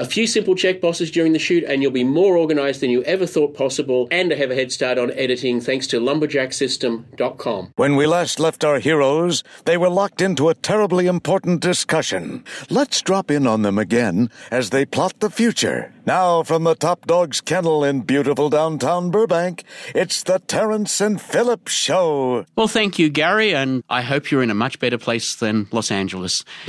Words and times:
A 0.00 0.06
few 0.06 0.26
simple 0.26 0.54
check 0.54 0.80
boxes 0.80 1.10
during 1.10 1.34
the 1.34 1.38
shoot, 1.38 1.62
and 1.62 1.82
you'll 1.82 1.90
be 1.90 2.04
more 2.04 2.34
organized 2.34 2.80
than 2.80 2.88
you 2.88 3.02
ever 3.02 3.26
thought 3.26 3.52
possible, 3.52 4.08
and 4.10 4.30
have 4.30 4.50
a 4.50 4.54
head 4.54 4.72
start 4.72 4.96
on 4.96 5.10
editing 5.10 5.60
thanks 5.60 5.86
to 5.88 6.00
lumberjacksystem.com. 6.00 7.72
When 7.76 7.96
we 7.96 8.06
last 8.06 8.40
left 8.40 8.64
our 8.64 8.78
heroes, 8.78 9.44
they 9.66 9.76
were 9.76 9.90
locked 9.90 10.22
into 10.22 10.48
a 10.48 10.54
terribly 10.54 11.06
important 11.06 11.60
discussion. 11.60 12.44
Let's 12.70 13.02
drop 13.02 13.30
in 13.30 13.46
on 13.46 13.60
them 13.60 13.78
again 13.78 14.30
as 14.50 14.70
they 14.70 14.86
plot 14.86 15.20
the 15.20 15.28
future. 15.28 15.92
Now, 16.10 16.42
from 16.42 16.64
the 16.64 16.74
Top 16.74 17.06
Dog's 17.06 17.40
Kennel 17.40 17.84
in 17.84 18.00
beautiful 18.00 18.50
downtown 18.50 19.12
Burbank, 19.12 19.62
it's 19.94 20.24
the 20.24 20.40
Terence 20.40 21.00
and 21.00 21.20
Philip 21.20 21.68
Show. 21.68 22.46
Well, 22.56 22.66
thank 22.66 22.98
you, 22.98 23.08
Gary, 23.10 23.54
and 23.54 23.84
I 23.88 24.02
hope 24.02 24.28
you're 24.28 24.42
in 24.42 24.50
a 24.50 24.54
much 24.54 24.80
better 24.80 24.98
place 24.98 25.36
than 25.36 25.68
Los 25.70 25.92
Angeles. 25.92 26.42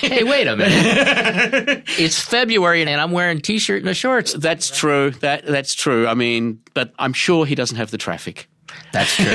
hey, 0.00 0.24
wait 0.24 0.46
a 0.46 0.56
minute. 0.56 1.84
it's 1.98 2.22
February 2.22 2.80
and 2.80 2.98
I'm 2.98 3.10
wearing 3.10 3.36
a 3.36 3.40
t-shirt 3.42 3.82
and 3.82 3.90
a 3.90 3.92
shorts. 3.92 4.32
That's 4.32 4.70
true. 4.70 5.10
That 5.10 5.44
that's 5.44 5.74
true. 5.74 6.06
I 6.08 6.14
mean, 6.14 6.62
but 6.72 6.94
I'm 6.98 7.12
sure 7.12 7.44
he 7.44 7.54
doesn't 7.54 7.76
have 7.76 7.90
the 7.90 7.98
traffic. 7.98 8.48
That's 8.92 9.14
true. 9.14 9.26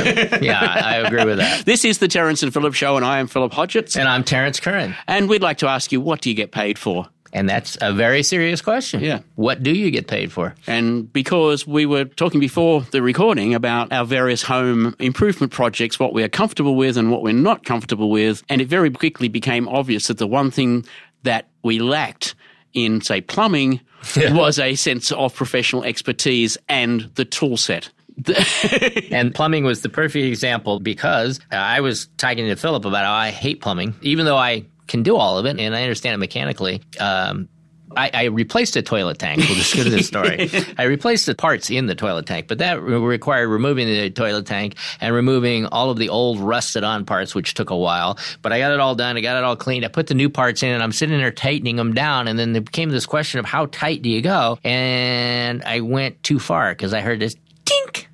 yeah, 0.41 0.59
I 0.59 0.95
agree 0.98 1.23
with 1.23 1.38
that. 1.38 1.66
This 1.66 1.86
is 1.86 2.00
the 2.00 2.08
Terence 2.08 2.41
and 2.41 2.52
Philip 2.52 2.73
Show, 2.73 2.95
and 2.95 3.05
I 3.05 3.20
am 3.20 3.27
Philip 3.27 3.52
Hodgetts. 3.52 3.95
And 3.95 4.08
I'm 4.08 4.23
Terence 4.23 4.59
Curren. 4.59 4.95
And 5.08 5.30
we'd 5.30 5.44
like 5.44 5.59
to 5.59 5.67
ask 5.67 5.91
you, 5.91 6.02
what 6.02 6.22
do 6.22 6.30
you 6.30 6.36
get 6.36 6.52
paid 6.52 6.80
for? 6.80 7.08
And 7.34 7.49
that's 7.49 7.77
a 7.81 7.94
very 7.94 8.23
serious 8.23 8.62
question. 8.62 9.02
Yeah. 9.02 9.20
What 9.36 9.63
do 9.63 9.72
you 9.72 9.91
get 9.91 10.08
paid 10.08 10.31
for? 10.31 10.55
And 10.66 11.12
because 11.12 11.67
we 11.67 11.86
were 11.86 12.05
talking 12.05 12.40
before 12.40 12.81
the 12.91 13.02
recording 13.02 13.53
about 13.53 13.91
our 13.91 14.05
various 14.05 14.44
home 14.44 14.95
improvement 15.00 15.52
projects, 15.52 16.00
what 16.00 16.13
we 16.13 16.23
are 16.23 16.30
comfortable 16.30 16.76
with 16.76 16.98
and 16.98 17.12
what 17.12 17.23
we're 17.23 17.34
not 17.34 17.66
comfortable 17.66 18.09
with, 18.09 18.44
and 18.50 18.62
it 18.62 18.67
very 18.67 18.90
quickly 18.90 19.27
became 19.27 19.67
obvious 19.67 20.08
that 20.08 20.17
the 20.17 20.27
one 20.27 20.52
thing 20.52 20.86
that 21.23 21.48
we 21.63 21.80
lacked 21.80 22.36
in, 22.73 23.02
say, 23.02 23.22
plumbing 23.22 23.81
yeah. 24.16 24.34
was 24.34 24.59
a 24.59 24.75
sense 24.75 25.12
of 25.12 25.36
professional 25.36 25.84
expertise 25.84 26.58
and 26.70 27.09
the 27.16 27.25
tool 27.25 27.58
set. 27.58 27.89
and 29.11 29.36
plumbing 29.36 29.64
was 29.64 29.81
the 29.81 29.89
perfect 29.89 30.25
example 30.25 30.80
because 30.80 31.39
I 31.52 31.81
was 31.81 32.08
talking 32.17 32.48
to 32.48 32.55
Philip 32.55 32.86
about 32.86 33.05
how 33.05 33.14
I 33.14 33.30
hate 33.30 33.61
plumbing, 33.61 33.94
even 34.02 34.25
though 34.25 34.38
I 34.38 34.66
can 34.88 35.03
do 35.03 35.16
all 35.16 35.38
of 35.38 35.45
it 35.45 35.59
and 35.59 35.75
I 35.75 35.83
understand 35.83 36.13
it 36.16 36.17
mechanically. 36.17 36.81
Um, 36.99 37.49
I, 37.95 38.11
I, 38.13 38.23
replaced 38.25 38.75
a 38.75 38.81
toilet 38.81 39.17
tank. 39.17 39.39
We'll 39.39 39.55
just 39.55 39.75
go 39.75 39.83
to 39.83 39.89
this 39.89 40.07
story. 40.07 40.49
I 40.77 40.83
replaced 40.83 41.25
the 41.25 41.35
parts 41.35 41.69
in 41.69 41.85
the 41.85 41.95
toilet 41.95 42.25
tank, 42.25 42.47
but 42.47 42.57
that 42.57 42.81
re- 42.81 42.97
required 42.97 43.47
removing 43.47 43.88
the 43.88 44.09
toilet 44.09 44.45
tank 44.45 44.75
and 44.99 45.15
removing 45.15 45.65
all 45.67 45.89
of 45.89 45.97
the 45.97 46.09
old 46.09 46.39
rusted 46.39 46.83
on 46.83 47.05
parts, 47.05 47.33
which 47.33 47.53
took 47.53 47.69
a 47.69 47.77
while. 47.77 48.17
But 48.41 48.52
I 48.52 48.59
got 48.59 48.73
it 48.73 48.80
all 48.80 48.95
done. 48.95 49.15
I 49.15 49.21
got 49.21 49.38
it 49.38 49.43
all 49.43 49.55
cleaned. 49.55 49.85
I 49.85 49.88
put 49.88 50.08
the 50.08 50.15
new 50.15 50.30
parts 50.30 50.63
in 50.63 50.69
and 50.69 50.83
I'm 50.83 50.91
sitting 50.91 51.17
there 51.17 51.31
tightening 51.31 51.77
them 51.77 51.93
down. 51.93 52.27
And 52.27 52.38
then 52.38 52.53
there 52.53 52.61
came 52.61 52.89
this 52.89 53.05
question 53.05 53.39
of 53.39 53.45
how 53.45 53.67
tight 53.67 54.02
do 54.02 54.09
you 54.09 54.21
go? 54.21 54.59
And 54.63 55.63
I 55.63 55.80
went 55.80 56.21
too 56.23 56.39
far 56.39 56.71
because 56.73 56.93
I 56.93 57.02
heard 57.02 57.19
this 57.19 57.35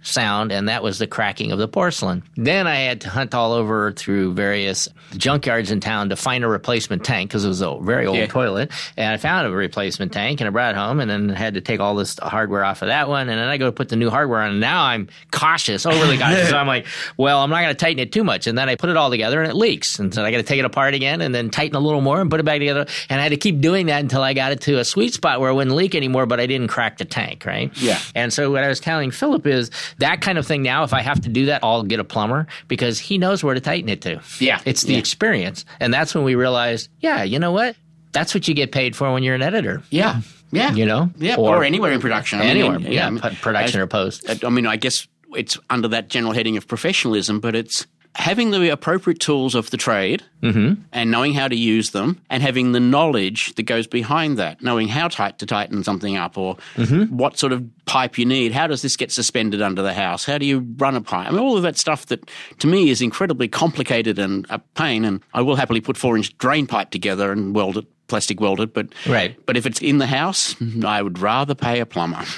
sound, 0.04 0.52
and 0.52 0.70
that 0.70 0.84
was 0.84 1.00
the 1.00 1.08
cracking 1.08 1.52
of 1.52 1.60
the 1.60 1.68
porcelain. 1.68 2.24
Then 2.36 2.68
I 2.68 2.76
had 2.76 3.02
to 3.02 3.10
hunt 3.10 3.34
all 3.34 3.54
over 3.54 3.92
through 3.92 4.34
various 4.34 4.88
junkyards 5.14 5.72
in 5.72 5.80
town 5.80 6.10
to 6.10 6.16
find 6.16 6.44
a 6.44 6.48
replacement 6.48 7.04
tank 7.04 7.30
because 7.30 7.46
it 7.46 7.48
was 7.48 7.62
a 7.62 7.78
very 7.82 8.06
old 8.06 8.18
yeah. 8.18 8.28
toilet. 8.28 8.72
And 8.98 9.14
I 9.14 9.18
found 9.18 9.48
a 9.48 9.52
replacement 9.52 10.12
tank 10.12 10.42
and 10.42 10.48
I 10.48 10.52
brought 10.52 10.76
it 10.76 10.78
home 10.78 11.00
and 11.00 11.10
then 11.10 11.30
had 11.30 11.56
to 11.56 11.62
take 11.62 11.80
all 11.80 11.96
this 11.96 12.18
hardware 12.20 12.64
off 12.64 12.82
of 12.82 12.90
that 12.90 13.08
one. 13.08 13.30
And 13.30 13.40
then 13.40 13.48
I 13.48 13.58
go 13.58 13.66
to 13.66 13.72
put 13.72 13.90
the 13.90 13.96
new 13.96 14.10
hardware 14.10 14.42
on. 14.42 14.52
And 14.52 14.60
now 14.60 14.84
I'm 14.84 15.08
cautious, 15.32 15.86
overly 15.86 16.18
cautious. 16.20 16.50
so 16.50 16.58
I'm 16.58 16.68
like, 16.68 16.86
well, 17.18 17.40
I'm 17.40 17.50
not 17.50 17.62
going 17.62 17.74
to 17.74 17.80
tighten 17.80 18.00
it 18.00 18.12
too 18.12 18.24
much. 18.24 18.48
And 18.48 18.58
then 18.58 18.70
I 18.70 18.76
put 18.76 18.90
it 18.90 18.98
all 18.98 19.10
together 19.10 19.42
and 19.42 19.50
it 19.50 19.56
leaks. 19.56 20.00
And 20.00 20.14
so 20.14 20.24
I 20.24 20.32
got 20.32 20.38
to 20.38 20.44
take 20.44 20.60
it 20.60 20.66
apart 20.66 20.94
again 20.94 21.22
and 21.22 21.34
then 21.34 21.50
tighten 21.50 21.76
a 21.76 21.80
little 21.80 22.02
more 22.02 22.20
and 22.20 22.30
put 22.30 22.40
it 22.40 22.44
back 22.44 22.60
together. 22.60 22.86
And 23.10 23.20
I 23.20 23.24
had 23.24 23.30
to 23.30 23.38
keep 23.38 23.62
doing 23.62 23.88
that 23.88 24.02
until 24.02 24.22
I 24.22 24.34
got 24.34 24.52
it 24.52 24.62
to 24.62 24.80
a 24.80 24.86
sweet 24.86 25.14
spot 25.14 25.40
where 25.40 25.50
it 25.50 25.54
wouldn't 25.54 25.76
leak 25.76 25.96
anymore, 25.96 26.26
but 26.26 26.40
I 26.40 26.46
didn't 26.46 26.68
crack 26.68 26.98
the 26.98 27.06
tank, 27.06 27.46
right? 27.46 27.72
Yeah. 27.78 28.00
And 28.16 28.34
so 28.34 28.52
what 28.52 28.64
I 28.64 28.68
was 28.68 28.80
telling 28.80 29.12
Philip 29.12 29.48
is 29.48 29.72
that 30.00 30.22
kind 30.22 30.38
of 30.38 30.46
thing 30.46 30.64
now, 30.64 30.84
if 30.84 30.94
I 30.94 31.02
have 31.02 31.22
to 31.22 31.30
do 31.30 31.48
that, 31.48 31.64
I'll 31.64 31.84
get 31.84 32.00
a 32.00 32.04
plumber 32.04 32.48
because 32.68 33.00
he 33.00 33.18
knows 33.18 33.44
where 33.44 33.54
to 33.54 33.62
tighten 33.62 33.90
it 33.90 34.02
to. 34.02 34.22
Yeah. 34.40 34.62
It's 34.66 34.84
the 34.84 34.94
yeah. 34.94 35.00
experience. 35.00 35.66
And 35.80 35.94
that's 35.94 36.16
when 36.16 36.24
we 36.24 36.36
realized, 36.36 36.90
yeah, 37.00 37.24
you 37.24 37.40
know 37.40 37.52
what? 37.52 37.76
That's 38.12 38.34
what 38.34 38.48
you 38.48 38.54
get 38.54 38.72
paid 38.72 38.96
for 38.96 39.12
when 39.12 39.24
you're 39.24 39.36
an 39.36 39.42
editor. 39.42 39.82
Yeah. 39.90 40.22
Yeah. 40.52 40.74
You 40.74 40.86
know? 40.86 41.10
Yeah. 41.18 41.36
Or, 41.36 41.58
or 41.58 41.64
anywhere 41.64 41.92
in 41.92 42.00
production. 42.00 42.40
I 42.40 42.46
anywhere. 42.46 42.80
Mean, 42.80 42.92
yeah. 42.92 43.10
yeah. 43.10 43.34
Production 43.42 43.80
I, 43.80 43.84
or 43.84 43.88
post. 43.88 44.44
I 44.44 44.50
mean, 44.50 44.68
I 44.68 44.76
guess 44.76 45.08
it's 45.36 45.58
under 45.70 45.88
that 45.90 46.10
general 46.10 46.34
heading 46.34 46.58
of 46.58 46.68
professionalism, 46.68 47.40
but 47.40 47.56
it's 47.56 47.88
having 48.16 48.52
the 48.52 48.70
appropriate 48.70 49.20
tools 49.20 49.56
of 49.56 49.72
the 49.72 49.78
trade 49.78 50.24
mm-hmm. 50.42 50.82
and 50.92 51.12
knowing 51.12 51.34
how 51.34 51.48
to 51.48 51.56
use 51.56 51.92
them 51.92 52.22
and 52.30 52.44
having 52.44 52.72
the 52.72 52.80
knowledge 52.80 53.56
that 53.56 53.64
goes 53.64 53.88
behind 53.88 54.38
that, 54.38 54.62
knowing 54.62 54.88
how 54.88 55.08
tight 55.08 55.40
to 55.40 55.46
tighten 55.46 55.84
something 55.84 56.16
up 56.16 56.38
or 56.38 56.58
mm-hmm. 56.76 57.16
what 57.16 57.40
sort 57.40 57.52
of 57.52 57.64
pipe 57.86 58.18
you 58.18 58.26
need. 58.26 58.52
How 58.52 58.68
does 58.68 58.82
this 58.82 58.96
get 58.96 59.12
suspended 59.12 59.62
under 59.62 59.82
the 59.82 59.94
house? 59.94 60.26
How 60.26 60.38
do 60.38 60.46
you 60.46 60.60
run 60.78 60.96
a 60.96 61.02
pipe? 61.02 61.28
I 61.28 61.32
mean, 61.32 61.40
all 61.40 61.58
of 61.58 61.64
that 61.64 61.78
stuff 61.78 62.06
that 62.08 62.30
to 62.60 62.68
me 62.68 62.90
is 62.90 63.02
incredibly 63.02 63.48
complicated 63.48 64.20
and 64.20 64.46
a 64.50 64.60
pain. 64.60 65.06
And 65.06 65.22
I 65.34 65.42
will 65.42 65.56
happily 65.56 65.82
put 65.82 65.98
four 65.98 66.16
inch 66.16 66.38
drain 66.38 66.68
pipe 66.68 66.92
together 66.92 67.32
and 67.32 67.56
weld 67.56 67.78
it 67.78 67.86
plastic 68.14 68.40
welded, 68.40 68.72
but 68.74 68.86
right. 69.08 69.36
But 69.48 69.58
if 69.58 69.66
it's 69.66 69.82
in 69.82 69.98
the 69.98 70.06
house, 70.06 70.56
I 70.86 71.02
would 71.02 71.18
rather 71.18 71.56
pay 71.56 71.80
a 71.80 71.86
plumber. 71.88 72.18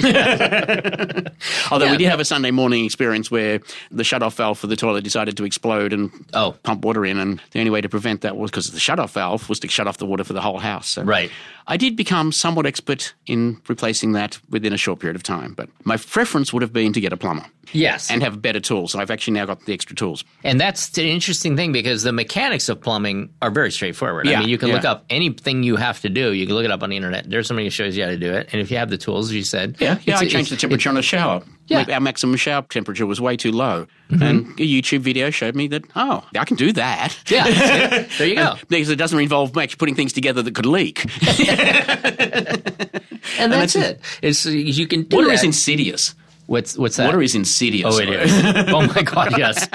Although 1.69 1.87
yeah. 1.87 1.91
we 1.91 1.97
did 1.97 2.07
have 2.07 2.21
a 2.21 2.23
Sunday 2.23 2.51
morning 2.51 2.85
experience 2.85 3.29
where 3.29 3.59
the 3.91 4.05
shut-off 4.05 4.35
valve 4.35 4.57
for 4.57 4.67
the 4.67 4.77
toilet 4.77 5.03
decided 5.03 5.35
to 5.35 5.43
explode 5.43 5.91
and 5.91 6.11
oh. 6.33 6.55
pump 6.63 6.85
water 6.85 7.05
in, 7.05 7.19
and 7.19 7.41
the 7.51 7.59
only 7.59 7.71
way 7.71 7.81
to 7.81 7.89
prevent 7.89 8.21
that 8.21 8.37
was 8.37 8.51
because 8.51 8.71
the 8.71 8.79
shut-off 8.79 9.11
valve 9.11 9.49
was 9.49 9.59
to 9.59 9.67
shut 9.67 9.85
off 9.85 9.97
the 9.97 10.05
water 10.05 10.23
for 10.23 10.31
the 10.31 10.39
whole 10.39 10.59
house. 10.59 10.87
So 10.87 11.03
right. 11.03 11.29
I 11.67 11.75
did 11.75 11.97
become 11.97 12.31
somewhat 12.31 12.65
expert 12.65 13.13
in 13.25 13.59
replacing 13.67 14.13
that 14.13 14.39
within 14.49 14.71
a 14.71 14.77
short 14.77 14.99
period 14.99 15.17
of 15.17 15.23
time, 15.23 15.55
but 15.55 15.67
my 15.83 15.97
preference 15.97 16.53
would 16.53 16.61
have 16.61 16.71
been 16.71 16.93
to 16.93 17.01
get 17.01 17.11
a 17.11 17.17
plumber. 17.17 17.45
Yes. 17.73 18.09
And 18.11 18.21
have 18.23 18.41
better 18.41 18.59
tools. 18.59 18.95
I've 18.95 19.11
actually 19.11 19.33
now 19.33 19.45
got 19.45 19.65
the 19.65 19.73
extra 19.73 19.95
tools. 19.95 20.23
And 20.43 20.61
that's 20.61 20.95
an 20.97 21.05
interesting 21.05 21.57
thing 21.57 21.71
because 21.71 22.03
the 22.03 22.13
mechanics 22.13 22.69
of 22.69 22.79
plumbing 22.79 23.33
are 23.41 23.49
very 23.49 23.71
straightforward. 23.71 24.27
Yeah, 24.27 24.37
I 24.37 24.39
mean, 24.41 24.49
you 24.49 24.57
can 24.57 24.69
yeah. 24.69 24.75
look 24.75 24.85
up 24.85 25.05
anything 25.09 25.63
you 25.65 25.75
have 25.75 26.01
to 26.01 26.09
do. 26.09 26.31
You 26.33 26.45
can 26.45 26.55
look 26.55 26.65
it 26.65 26.71
up 26.71 26.83
on 26.83 26.89
the 26.89 26.95
internet. 26.95 27.29
There's 27.29 27.47
somebody 27.47 27.65
who 27.65 27.71
shows 27.71 27.97
you 27.97 28.03
how 28.03 28.09
to 28.09 28.17
do 28.17 28.33
it. 28.33 28.49
And 28.51 28.61
if 28.61 28.71
you 28.71 28.77
have 28.77 28.89
the 28.89 28.97
tools, 28.97 29.29
as 29.29 29.35
you 29.35 29.43
said. 29.43 29.77
Yeah, 29.79 29.99
yeah 30.03 30.17
I 30.17 30.27
changed 30.27 30.51
the 30.51 30.55
temperature 30.55 30.89
on 30.89 30.95
the 30.95 31.01
shower. 31.01 31.43
Yeah. 31.67 31.85
Our 31.91 31.99
maximum 31.99 32.35
shower 32.35 32.61
temperature 32.63 33.05
was 33.05 33.19
way 33.19 33.37
too 33.37 33.51
low. 33.51 33.87
Mm-hmm. 34.09 34.23
And 34.23 34.47
a 34.59 34.63
YouTube 34.63 34.99
video 34.99 35.31
showed 35.31 35.55
me 35.55 35.67
that, 35.69 35.83
oh, 35.95 36.23
I 36.37 36.45
can 36.45 36.57
do 36.57 36.71
that. 36.73 37.17
Yeah. 37.27 38.05
there 38.17 38.27
you 38.27 38.35
go. 38.35 38.55
because 38.69 38.89
it 38.89 38.97
doesn't 38.97 39.19
involve 39.19 39.57
actually 39.57 39.77
putting 39.77 39.95
things 39.95 40.13
together 40.13 40.43
that 40.43 40.53
could 40.53 40.65
leak. 40.65 41.05
and 41.39 41.41
that's, 41.41 43.39
and 43.39 43.51
that's 43.51 43.75
it. 43.75 44.01
It's, 44.21 44.45
you 44.45 44.87
can 44.87 45.03
do 45.03 45.17
Water 45.17 45.29
that. 45.29 45.35
is 45.35 45.43
insidious. 45.43 46.15
What's 46.47 46.77
what's 46.77 46.97
that? 46.97 47.05
Water 47.05 47.21
is 47.21 47.33
insidious. 47.33 47.95
Oh, 47.95 47.99
it 47.99 48.09
is. 48.09 48.31
oh 48.69 48.85
my 48.87 49.01
god, 49.01 49.37
yes, 49.37 49.67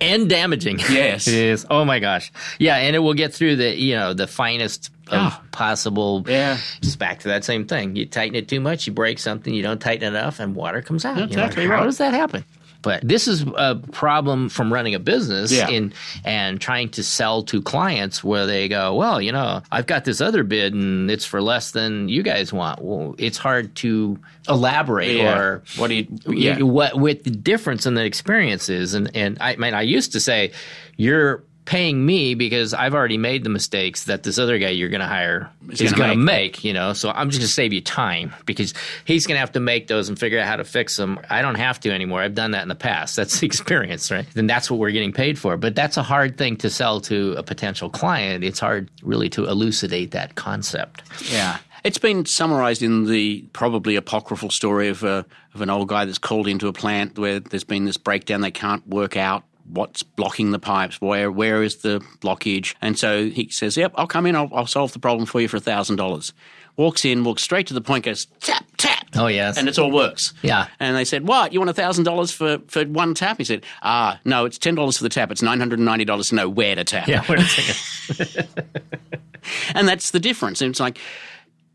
and 0.00 0.28
damaging. 0.28 0.80
Yes, 0.80 1.28
it 1.28 1.34
is. 1.34 1.64
Oh 1.70 1.84
my 1.84 2.00
gosh, 2.00 2.32
yeah, 2.58 2.76
and 2.76 2.96
it 2.96 2.98
will 2.98 3.14
get 3.14 3.32
through 3.32 3.56
the 3.56 3.76
you 3.76 3.94
know 3.94 4.12
the 4.12 4.26
finest 4.26 4.90
of 5.08 5.32
oh. 5.32 5.42
possible. 5.52 6.24
Yeah, 6.26 6.58
just 6.80 6.98
back 6.98 7.20
to 7.20 7.28
that 7.28 7.44
same 7.44 7.66
thing. 7.66 7.94
You 7.94 8.04
tighten 8.04 8.34
it 8.34 8.48
too 8.48 8.60
much, 8.60 8.88
you 8.88 8.92
break 8.92 9.20
something. 9.20 9.54
You 9.54 9.62
don't 9.62 9.80
tighten 9.80 10.08
enough, 10.08 10.40
and 10.40 10.56
water 10.56 10.82
comes 10.82 11.04
out. 11.04 11.18
exactly 11.18 11.64
like, 11.64 11.70
right. 11.70 11.78
How 11.78 11.84
does 11.84 11.98
that 11.98 12.14
happen? 12.14 12.44
But 12.86 13.02
this 13.02 13.26
is 13.26 13.44
a 13.56 13.74
problem 13.74 14.48
from 14.48 14.72
running 14.72 14.94
a 14.94 15.00
business 15.00 15.50
yeah. 15.50 15.68
in 15.68 15.92
and 16.24 16.60
trying 16.60 16.88
to 16.90 17.02
sell 17.02 17.42
to 17.42 17.60
clients 17.60 18.22
where 18.22 18.46
they 18.46 18.68
go, 18.68 18.94
well, 18.94 19.20
you 19.20 19.32
know, 19.32 19.60
I've 19.72 19.86
got 19.86 20.04
this 20.04 20.20
other 20.20 20.44
bid 20.44 20.72
and 20.72 21.10
it's 21.10 21.24
for 21.24 21.42
less 21.42 21.72
than 21.72 22.08
you 22.08 22.22
guys 22.22 22.52
want. 22.52 22.80
Well, 22.80 23.16
it's 23.18 23.38
hard 23.38 23.74
to 23.76 24.20
elaborate 24.48 25.16
yeah. 25.16 25.36
or 25.36 25.62
what 25.78 25.88
do 25.88 25.94
you, 25.94 26.06
yeah. 26.28 26.60
what 26.60 26.96
with 26.96 27.24
the 27.24 27.30
difference 27.30 27.86
in 27.86 27.94
the 27.94 28.04
experiences. 28.04 28.94
And 28.94 29.10
and 29.16 29.36
I, 29.40 29.54
I 29.54 29.56
mean, 29.56 29.74
I 29.74 29.82
used 29.82 30.12
to 30.12 30.20
say, 30.20 30.52
you're 30.96 31.42
paying 31.66 32.06
me 32.06 32.34
because 32.34 32.72
I've 32.72 32.94
already 32.94 33.18
made 33.18 33.44
the 33.44 33.50
mistakes 33.50 34.04
that 34.04 34.22
this 34.22 34.38
other 34.38 34.58
guy 34.58 34.70
you're 34.70 34.88
going 34.88 35.00
to 35.00 35.06
hire 35.06 35.50
is 35.68 35.92
going 35.92 36.10
to 36.10 36.16
make. 36.16 36.64
You 36.64 36.72
know, 36.72 36.94
so 36.94 37.10
I'm 37.10 37.28
just 37.28 37.40
going 37.40 37.48
to 37.48 37.52
save 37.52 37.72
you 37.72 37.82
time 37.82 38.34
because 38.46 38.72
he's 39.04 39.26
going 39.26 39.34
to 39.34 39.40
have 39.40 39.52
to 39.52 39.60
make 39.60 39.88
those 39.88 40.08
and 40.08 40.18
figure 40.18 40.38
out 40.38 40.46
how 40.46 40.56
to 40.56 40.64
fix 40.64 40.96
them. 40.96 41.18
I 41.28 41.42
don't 41.42 41.56
have 41.56 41.78
to 41.80 41.90
anymore. 41.90 42.22
I've 42.22 42.34
done 42.34 42.52
that 42.52 42.62
in 42.62 42.68
the 42.68 42.74
past. 42.74 43.16
That's 43.16 43.40
the 43.40 43.46
experience, 43.56 44.10
right? 44.10 44.26
Then 44.32 44.46
that's 44.46 44.70
what 44.70 44.80
we're 44.80 44.92
getting 44.92 45.12
paid 45.12 45.38
for. 45.38 45.56
But 45.56 45.74
that's 45.74 45.96
a 45.96 46.02
hard 46.02 46.38
thing 46.38 46.56
to 46.58 46.70
sell 46.70 47.00
to 47.02 47.34
a 47.36 47.42
potential 47.42 47.90
client. 47.90 48.44
It's 48.44 48.60
hard 48.60 48.88
really 49.02 49.28
to 49.30 49.44
elucidate 49.46 50.12
that 50.12 50.36
concept. 50.36 51.02
Yeah. 51.30 51.58
It's 51.84 51.98
been 51.98 52.26
summarized 52.26 52.82
in 52.82 53.04
the 53.04 53.42
probably 53.52 53.96
apocryphal 53.96 54.50
story 54.50 54.88
of, 54.88 55.04
uh, 55.04 55.22
of 55.54 55.60
an 55.60 55.70
old 55.70 55.88
guy 55.88 56.04
that's 56.04 56.18
called 56.18 56.48
into 56.48 56.66
a 56.68 56.72
plant 56.72 57.18
where 57.18 57.38
there's 57.38 57.64
been 57.64 57.84
this 57.84 57.96
breakdown. 57.96 58.40
They 58.40 58.50
can't 58.50 58.86
work 58.88 59.16
out 59.16 59.44
what's 59.68 60.02
blocking 60.02 60.50
the 60.50 60.58
pipes, 60.58 61.00
where 61.00 61.30
where 61.30 61.62
is 61.62 61.78
the 61.78 62.00
blockage, 62.20 62.74
and 62.80 62.98
so 62.98 63.28
he 63.28 63.48
says, 63.50 63.76
"Yep, 63.76 63.92
I'll 63.96 64.06
come 64.06 64.26
in, 64.26 64.36
I'll, 64.36 64.50
I'll 64.52 64.66
solve 64.66 64.92
the 64.92 64.98
problem 64.98 65.26
for 65.26 65.40
you 65.40 65.48
for 65.48 65.56
a 65.56 65.60
thousand 65.60 65.96
dollars." 65.96 66.32
Walks 66.76 67.06
in, 67.06 67.24
walks 67.24 67.42
straight 67.42 67.66
to 67.68 67.74
the 67.74 67.80
point, 67.80 68.04
goes 68.04 68.26
tap 68.40 68.64
tap. 68.76 69.06
Oh 69.14 69.28
yes, 69.28 69.56
and 69.56 69.68
it 69.68 69.78
all 69.78 69.90
works. 69.90 70.34
Yeah. 70.42 70.68
And 70.78 70.94
they 70.94 71.04
said, 71.04 71.26
"What? 71.26 71.52
You 71.52 71.60
want 71.60 71.70
a 71.70 71.74
thousand 71.74 72.04
dollars 72.04 72.30
for 72.30 72.58
for 72.68 72.84
one 72.84 73.14
tap?" 73.14 73.38
He 73.38 73.44
said, 73.44 73.64
"Ah, 73.82 74.20
no, 74.24 74.44
it's 74.44 74.58
ten 74.58 74.74
dollars 74.74 74.98
for 74.98 75.02
the 75.02 75.08
tap. 75.08 75.30
It's 75.30 75.42
nine 75.42 75.58
hundred 75.58 75.78
and 75.78 75.86
ninety 75.86 76.04
dollars 76.04 76.28
to 76.30 76.34
know 76.34 76.48
where 76.48 76.74
to 76.74 76.84
tap." 76.84 77.08
Yeah, 77.08 77.24
where 77.24 77.38
to 77.38 77.44
tap. 77.44 78.48
and 79.74 79.88
that's 79.88 80.10
the 80.10 80.20
difference. 80.20 80.60
And 80.60 80.70
it's 80.70 80.80
like 80.80 80.98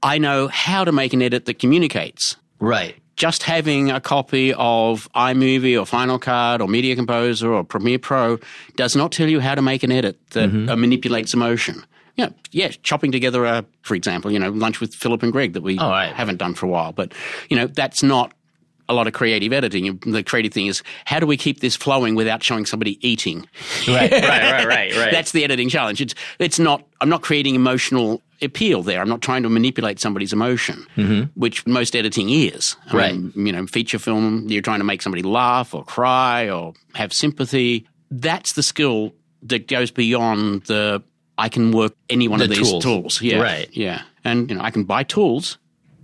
I 0.03 0.17
know 0.17 0.47
how 0.47 0.83
to 0.83 0.91
make 0.91 1.13
an 1.13 1.21
edit 1.21 1.45
that 1.45 1.59
communicates. 1.59 2.35
Right. 2.59 2.95
Just 3.21 3.43
having 3.43 3.91
a 3.91 4.01
copy 4.01 4.51
of 4.57 5.07
iMovie 5.13 5.79
or 5.79 5.85
Final 5.85 6.17
Cut 6.17 6.59
or 6.59 6.67
Media 6.67 6.95
Composer 6.95 7.53
or 7.53 7.63
Premiere 7.63 7.99
Pro 7.99 8.39
does 8.77 8.95
not 8.95 9.11
tell 9.11 9.29
you 9.29 9.39
how 9.39 9.53
to 9.53 9.61
make 9.61 9.83
an 9.83 9.91
edit 9.91 10.17
that 10.31 10.49
uh, 10.49 10.75
manipulates 10.75 11.31
emotion. 11.35 11.85
Yeah, 12.15 12.29
yeah, 12.49 12.69
chopping 12.81 13.11
together 13.11 13.45
a, 13.45 13.63
for 13.83 13.93
example, 13.93 14.31
you 14.31 14.39
know, 14.39 14.49
lunch 14.49 14.81
with 14.81 14.95
Philip 14.95 15.21
and 15.21 15.31
Greg 15.31 15.53
that 15.53 15.61
we 15.61 15.77
Oh, 15.77 15.87
right. 15.87 16.11
haven't 16.11 16.37
done 16.37 16.55
for 16.55 16.65
a 16.65 16.69
while, 16.69 16.93
but 16.93 17.13
you 17.47 17.55
know, 17.57 17.67
that's 17.67 18.01
not 18.01 18.33
a 18.89 18.93
lot 18.93 19.07
of 19.07 19.13
creative 19.13 19.53
editing. 19.53 19.97
The 20.05 20.23
creative 20.23 20.53
thing 20.53 20.67
is 20.67 20.83
how 21.05 21.19
do 21.19 21.25
we 21.27 21.37
keep 21.37 21.59
this 21.59 21.75
flowing 21.75 22.15
without 22.15 22.43
showing 22.43 22.65
somebody 22.65 22.97
eating? 23.07 23.47
Right. 23.87 24.11
right. 24.11 24.21
Right. 24.21 24.65
Right. 24.65 24.95
Right. 25.01 25.11
That's 25.11 25.31
the 25.31 25.43
editing 25.43 25.69
challenge. 25.69 26.01
It's 26.01 26.15
it's 26.39 26.59
not. 26.59 26.85
I'm 26.99 27.09
not 27.09 27.21
creating 27.21 27.55
emotional 27.55 28.21
appeal 28.41 28.81
there. 28.83 28.99
I'm 29.01 29.09
not 29.09 29.21
trying 29.21 29.43
to 29.43 29.49
manipulate 29.49 29.99
somebody's 29.99 30.33
emotion, 30.33 30.85
which 31.35 31.65
most 31.67 31.95
editing 31.95 32.29
is. 32.29 32.75
I 32.85 32.89
Mm-hmm. 32.89 32.97
Right. 32.97 33.15
mean, 33.35 33.45
you 33.47 33.51
know, 33.53 33.65
feature 33.67 33.99
film. 33.99 34.47
You're 34.49 34.61
trying 34.61 34.79
to 34.79 34.83
make 34.85 35.01
somebody 35.01 35.23
laugh 35.23 35.73
or 35.73 35.83
cry 35.83 36.49
or 36.49 36.73
have 36.95 37.13
sympathy. 37.13 37.87
That's 38.09 38.53
the 38.53 38.63
skill 38.63 39.13
that 39.43 39.67
goes 39.67 39.91
beyond 39.91 40.63
the. 40.63 41.01
I 41.37 41.49
can 41.49 41.71
work 41.71 41.95
any 42.09 42.27
one 42.27 42.39
The 42.39 42.45
of 42.45 42.49
these 42.51 42.69
tools. 42.69 42.83
tools. 42.83 43.21
Yeah. 43.21 43.39
Right. 43.41 43.69
Yeah. 43.71 44.01
And 44.23 44.49
you 44.49 44.55
know, 44.57 44.61
I 44.63 44.69
can 44.71 44.83
buy 44.83 45.03
tools. 45.03 45.57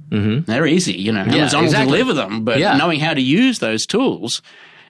Mm-hmm. 0.09 0.50
They're 0.51 0.65
easy. 0.68 0.94
You 0.94 1.12
know, 1.12 1.21
Amazon 1.21 1.65
exactly. 1.65 1.86
will 1.86 1.92
deliver 1.92 2.13
them, 2.13 2.44
but 2.45 2.59
Yeah. 2.59 2.77
knowing 2.77 3.00
how 3.00 3.13
to 3.13 3.21
use 3.21 3.59
those 3.59 3.86
tools 3.86 4.42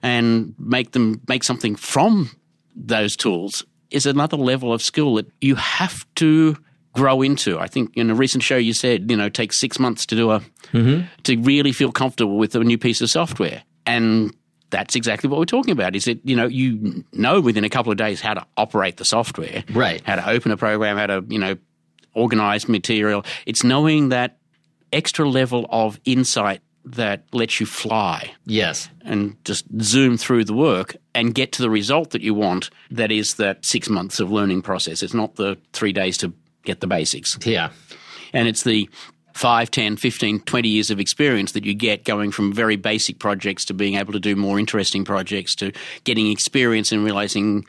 and 0.03 0.53
make 0.59 0.91
them 0.91 1.21
make 1.27 1.43
something 1.43 1.75
from 1.75 2.29
those 2.75 3.15
tools 3.15 3.65
is 3.89 4.05
another 4.05 4.37
level 4.37 4.71
of 4.73 4.81
skill 4.81 5.15
that 5.15 5.25
you 5.41 5.55
have 5.55 6.05
to 6.15 6.57
grow 6.93 7.21
into. 7.21 7.57
I 7.59 7.67
think 7.67 7.95
in 7.95 8.09
a 8.09 8.15
recent 8.15 8.43
show 8.43 8.57
you 8.57 8.73
said, 8.73 9.09
you 9.09 9.17
know, 9.17 9.25
it 9.25 9.33
takes 9.33 9.59
six 9.59 9.79
months 9.79 10.05
to 10.07 10.15
do 10.15 10.31
a 10.31 10.41
to 10.71 11.37
really 11.41 11.71
feel 11.71 11.91
comfortable 11.91 12.37
with 12.37 12.53
a 12.55 12.59
new 12.63 12.77
piece 12.77 13.01
of 13.01 13.09
software. 13.09 13.63
And 13.85 14.33
that's 14.69 14.95
exactly 14.95 15.29
what 15.29 15.39
we're 15.39 15.45
talking 15.45 15.71
about. 15.71 15.95
Is 15.95 16.05
that 16.05 16.19
you 16.25 16.35
know 16.35 16.45
you 16.47 17.03
know 17.13 17.39
within 17.39 17.63
a 17.63 17.69
couple 17.69 17.91
of 17.91 17.97
days 17.97 18.19
how 18.21 18.33
to 18.35 18.45
operate 18.57 18.97
the 18.97 19.05
software, 19.05 19.63
Right. 19.71 20.01
How 20.05 20.15
to 20.17 20.29
open 20.29 20.51
a 20.51 20.57
program, 20.57 20.97
how 20.97 21.07
to 21.07 21.25
you 21.29 21.39
know 21.39 21.55
organize 22.13 22.67
material. 22.67 23.23
It's 23.45 23.63
knowing 23.63 24.09
that 24.09 24.37
extra 24.91 25.27
level 25.27 25.65
of 25.69 25.99
insight 26.05 26.61
that 26.85 27.23
lets 27.33 27.59
you 27.59 27.65
fly 27.65 28.31
yes. 28.45 28.89
and 29.01 29.35
just 29.43 29.65
zoom 29.81 30.17
through 30.17 30.45
the 30.45 30.53
work 30.53 30.95
and 31.13 31.35
get 31.35 31.51
to 31.51 31.61
the 31.61 31.69
result 31.69 32.11
that 32.11 32.21
you 32.21 32.33
want. 32.33 32.69
That 32.91 33.11
is 33.11 33.35
that 33.35 33.65
six 33.65 33.89
months 33.89 34.19
of 34.19 34.31
learning 34.31 34.61
process. 34.61 35.03
It's 35.03 35.13
not 35.13 35.35
the 35.35 35.57
three 35.73 35.91
days 35.91 36.17
to 36.19 36.33
get 36.63 36.79
the 36.79 36.87
basics. 36.87 37.37
Yeah. 37.45 37.71
And 38.33 38.47
it's 38.47 38.63
the 38.63 38.89
5, 39.33 39.69
10, 39.69 39.97
15, 39.97 40.39
20 40.41 40.67
years 40.67 40.89
of 40.89 40.99
experience 40.99 41.51
that 41.51 41.65
you 41.65 41.75
get 41.75 42.05
going 42.05 42.31
from 42.31 42.53
very 42.53 42.75
basic 42.75 43.19
projects 43.19 43.65
to 43.65 43.73
being 43.73 43.95
able 43.95 44.13
to 44.13 44.19
do 44.19 44.35
more 44.35 44.57
interesting 44.57 45.05
projects 45.05 45.53
to 45.55 45.71
getting 46.05 46.31
experience 46.31 46.91
and 46.91 47.03
realizing 47.03 47.65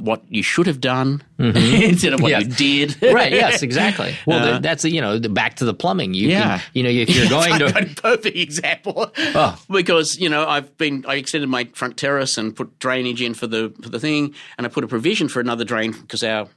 what 0.00 0.22
you 0.28 0.42
should 0.42 0.66
have 0.66 0.80
done 0.80 1.22
mm-hmm. 1.38 1.56
instead 1.84 2.12
of 2.12 2.20
what 2.20 2.30
Yes. 2.30 2.42
you 2.60 2.86
did. 2.86 3.02
right. 3.14 3.32
Yes. 3.32 3.62
Exactly. 3.62 4.14
Well, 4.26 4.38
uh, 4.42 4.50
th- 4.52 4.62
that's 4.62 4.84
you 4.84 5.00
know 5.00 5.18
the, 5.18 5.28
back 5.28 5.56
to 5.56 5.64
the 5.64 5.74
plumbing. 5.74 6.14
You 6.14 6.28
Yeah. 6.28 6.58
Can, 6.58 6.70
you 6.74 6.82
know 6.82 6.90
if 6.90 7.08
you're 7.14 7.28
going 7.28 7.58
to 7.58 7.66
a 7.66 7.86
perfect 7.94 8.36
example. 8.36 9.10
Oh. 9.18 9.60
Because 9.70 10.18
you 10.18 10.28
know 10.28 10.46
I've 10.46 10.76
been 10.78 11.04
I 11.08 11.14
extended 11.16 11.48
my 11.48 11.64
front 11.74 11.96
terrace 11.96 12.38
and 12.38 12.54
put 12.54 12.78
drainage 12.78 13.22
in 13.22 13.34
for 13.34 13.46
the 13.46 13.72
for 13.82 13.88
the 13.88 14.00
thing, 14.00 14.34
and 14.58 14.66
I 14.66 14.70
put 14.70 14.84
a 14.84 14.88
provision 14.88 15.28
for 15.28 15.40
another 15.40 15.64
drain 15.64 15.92
because 15.92 16.22
our 16.22 16.48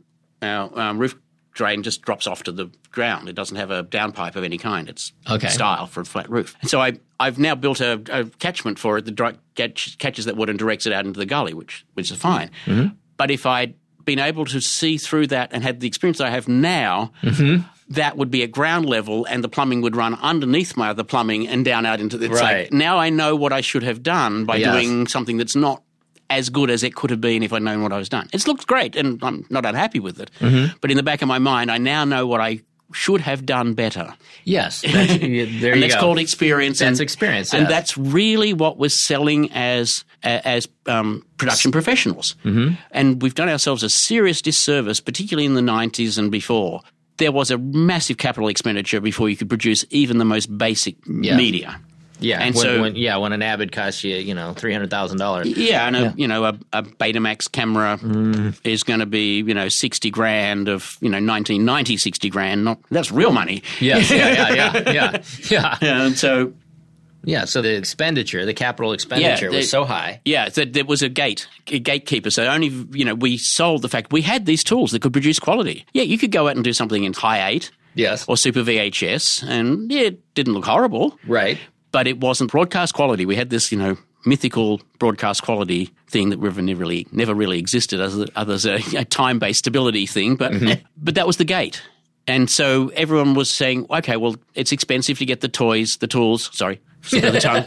our 0.41 0.77
um, 0.79 0.97
roof 0.99 1.15
drain 1.53 1.83
just 1.83 2.01
drops 2.01 2.25
off 2.25 2.43
to 2.43 2.51
the 2.51 2.69
ground. 2.91 3.29
It 3.29 3.33
doesn't 3.33 3.57
have 3.57 3.69
a 3.69 3.83
downpipe 3.83 4.35
of 4.35 4.43
any 4.43 4.57
kind. 4.57 4.89
It's 4.89 5.13
Okay. 5.29 5.49
style 5.49 5.85
for 5.85 6.01
a 6.01 6.05
flat 6.05 6.29
roof. 6.29 6.55
And 6.61 6.69
so 6.69 6.81
I 6.81 6.93
I've 7.19 7.37
now 7.39 7.55
built 7.55 7.79
a, 7.79 8.01
a 8.11 8.25
catchment 8.39 8.79
for 8.79 8.97
it 8.97 9.05
that 9.05 9.37
catch, 9.55 9.97
catches 9.99 10.25
that 10.25 10.35
water 10.35 10.49
and 10.49 10.59
directs 10.59 10.85
it 10.87 10.93
out 10.93 11.05
into 11.05 11.19
the 11.19 11.25
gully, 11.27 11.53
which 11.53 11.85
which 11.93 12.11
is 12.11 12.17
fine. 12.17 12.49
Mm-hmm. 12.65 12.95
But 13.23 13.31
if 13.31 13.45
I'd 13.45 13.75
been 14.03 14.19
able 14.19 14.43
to 14.43 14.59
see 14.59 14.97
through 14.97 15.27
that 15.27 15.53
and 15.53 15.63
had 15.63 15.79
the 15.79 15.87
experience 15.87 16.19
I 16.19 16.29
have 16.29 16.49
now, 16.49 17.13
that 17.87 18.17
would 18.17 18.29
be 18.29 18.43
at 18.43 18.51
ground 18.51 18.85
level, 18.85 19.23
and 19.29 19.41
the 19.41 19.47
plumbing 19.47 19.79
would 19.81 19.95
run 19.95 20.15
underneath 20.15 20.75
my 20.75 20.89
other 20.89 21.05
plumbing 21.05 21.47
and 21.47 21.63
down 21.63 21.85
out 21.85 22.01
into 22.01 22.17
the. 22.17 22.25
It's 22.25 22.41
Right. 22.41 22.63
like 22.63 22.73
now 22.73 22.97
I 22.97 23.09
know 23.09 23.37
what 23.37 23.53
I 23.53 23.61
should 23.61 23.83
have 23.83 24.03
done 24.03 24.43
by 24.43 24.57
Yes. 24.57 24.73
doing 24.73 25.07
something 25.07 25.37
that's 25.37 25.55
not 25.55 25.83
as 26.29 26.49
good 26.49 26.69
as 26.69 26.83
it 26.83 26.95
could 26.95 27.11
have 27.11 27.21
been 27.21 27.43
if 27.43 27.53
I'd 27.53 27.61
known 27.61 27.81
what 27.81 27.93
I 27.93 27.97
was 27.97 28.09
done. 28.09 28.27
It's 28.33 28.45
looked 28.45 28.67
great, 28.67 28.97
and 28.97 29.23
I'm 29.23 29.45
not 29.49 29.65
unhappy 29.65 30.01
with 30.01 30.19
it. 30.19 30.29
Mm-hmm. 30.41 30.75
But 30.81 30.91
in 30.91 30.97
the 30.97 31.03
back 31.03 31.21
of 31.21 31.29
my 31.29 31.39
mind, 31.39 31.71
I 31.71 31.77
now 31.77 32.03
know 32.03 32.27
what 32.27 32.41
I 32.41 32.59
should 32.93 33.21
have 33.21 33.45
done 33.45 33.73
better. 33.73 34.13
yes. 34.45 34.81
That's, 34.81 35.17
there 35.19 35.73
and 35.73 35.83
that's 35.83 35.95
go. 35.95 35.99
called 35.99 36.19
experience. 36.19 36.79
That's 36.79 36.99
and, 36.99 37.01
experience, 37.01 37.53
and 37.53 37.67
that's 37.67 37.97
really 37.97 38.53
what 38.53 38.77
we're 38.77 38.89
selling 38.89 39.51
as 39.51 40.05
as 40.23 40.67
um, 40.85 41.25
production 41.37 41.71
professionals. 41.71 42.35
Mm-hmm. 42.45 42.75
And 42.91 43.21
we've 43.21 43.35
done 43.35 43.49
ourselves 43.49 43.83
a 43.83 43.89
serious 43.89 44.41
disservice, 44.41 44.99
particularly 45.01 45.45
in 45.45 45.53
the 45.55 45.61
'90s 45.61 46.17
and 46.17 46.31
before. 46.31 46.81
There 47.17 47.31
was 47.31 47.51
a 47.51 47.57
massive 47.59 48.17
capital 48.17 48.47
expenditure 48.47 48.99
before 48.99 49.29
you 49.29 49.37
could 49.37 49.49
produce 49.49 49.85
even 49.91 50.17
the 50.17 50.25
most 50.25 50.55
basic 50.57 50.95
Yeah. 51.07 51.35
media. 51.37 51.79
Yeah. 52.23 52.39
and 52.41 52.55
when, 52.55 52.63
so- 52.63 52.81
when, 52.81 52.95
yeah, 52.95 53.17
when 53.17 53.33
an 53.33 53.41
Avid 53.41 53.71
costs 53.71 54.03
you 54.03 54.15
you 54.15 54.33
know 54.33 54.53
three 54.53 54.71
hundred 54.73 54.89
thousand 54.89 55.17
dollars. 55.19 55.47
Yeah, 55.47 55.85
and 55.87 55.95
a, 55.95 56.13
you 56.17 56.27
know 56.27 56.45
a, 56.45 56.59
a 56.71 56.83
Betamax 56.83 57.51
camera 57.51 57.97
mm. 58.01 58.57
is 58.63 58.83
going 58.83 58.99
to 58.99 59.05
be 59.05 59.37
you 59.37 59.53
know 59.53 59.69
sixty 59.69 60.09
grand 60.09 60.67
of 60.67 60.97
you 61.01 61.09
know 61.09 61.17
1990 61.17 61.97
60 61.97 62.29
grand. 62.29 62.63
Not 62.65 62.79
that's 62.89 63.11
real 63.11 63.31
money. 63.31 63.63
Yes. 63.79 64.09
Yeah. 64.09 64.53
Yeah. 64.53 64.53
Yeah. 64.53 64.91
Yeah. 64.91 65.21
Yeah. 65.51 65.77
Yeah, 65.81 66.01
and 66.05 66.17
so 66.17 66.53
Yeah. 67.25 67.45
So 67.45 67.61
the 67.61 67.75
expenditure, 67.75 68.45
the 68.45 68.53
capital 68.53 68.93
expenditure, 68.93 69.49
they- 69.49 69.57
was 69.57 69.69
so 69.69 69.85
high. 69.85 70.21
Yeah, 70.25 70.49
so 70.49 70.65
there 70.65 70.85
was 70.85 71.01
a 71.01 71.09
gate, 71.09 71.47
a 71.67 71.79
gatekeeper. 71.79 72.29
So 72.31 72.45
only 72.45 72.67
you 72.91 73.05
know 73.05 73.15
we 73.15 73.37
sold 73.37 73.81
the 73.81 73.89
fact 73.89 74.11
we 74.13 74.21
had 74.21 74.45
these 74.45 74.63
tools 74.63 74.91
that 74.91 75.01
could 75.01 75.13
produce 75.13 75.39
quality. 75.39 75.85
Yeah, 75.93 76.03
you 76.03 76.17
could 76.17 76.31
go 76.31 76.47
out 76.47 76.55
and 76.55 76.63
do 76.63 76.73
something 76.73 77.03
in 77.03 77.13
Hi8 77.13 77.69
Yes. 77.95 78.25
or 78.27 78.37
super 78.37 78.63
VHS, 78.63 79.43
and 79.47 79.91
yeah, 79.91 80.01
it 80.07 80.33
didn't 80.33 80.53
look 80.53 80.65
horrible, 80.65 81.17
Right. 81.27 81.59
But 81.93 82.07
it 82.07 82.19
wasn't 82.19 82.51
broadcast 82.51 82.93
quality. 82.93 83.25
We 83.25 83.37
had 83.37 83.49
this, 83.49 83.71
you 83.71 83.77
know, 83.77 83.97
mythical 84.25 84.81
broadcast 84.99 85.43
quality 85.43 85.91
thing 86.07 86.29
that 86.29 86.39
never 86.39 86.61
never 86.61 86.79
really 86.79 87.07
never 87.11 87.33
really 87.33 87.59
existed 87.59 88.01
as 88.01 88.25
others 88.35 88.65
a, 88.65 88.79
a 88.97 89.05
time 89.09 89.39
based 89.39 89.59
stability 89.59 90.05
thing, 90.05 90.35
but 90.35 90.51
mm-hmm. 90.51 90.85
but 90.97 91.15
that 91.15 91.25
was 91.25 91.37
the 91.37 91.45
gate. 91.45 91.81
And 92.25 92.49
so 92.49 92.89
everyone 92.95 93.33
was 93.33 93.51
saying, 93.51 93.85
okay, 93.89 94.15
well, 94.15 94.35
it's 94.55 94.71
expensive 94.71 95.19
to 95.19 95.25
get 95.25 95.41
the 95.41 95.49
toys, 95.49 95.97
the 95.99 96.07
tools. 96.07 96.49
Sorry, 96.53 96.79
slip 97.03 97.23
of 97.25 97.33
the 97.33 97.39
tongue. 97.39 97.65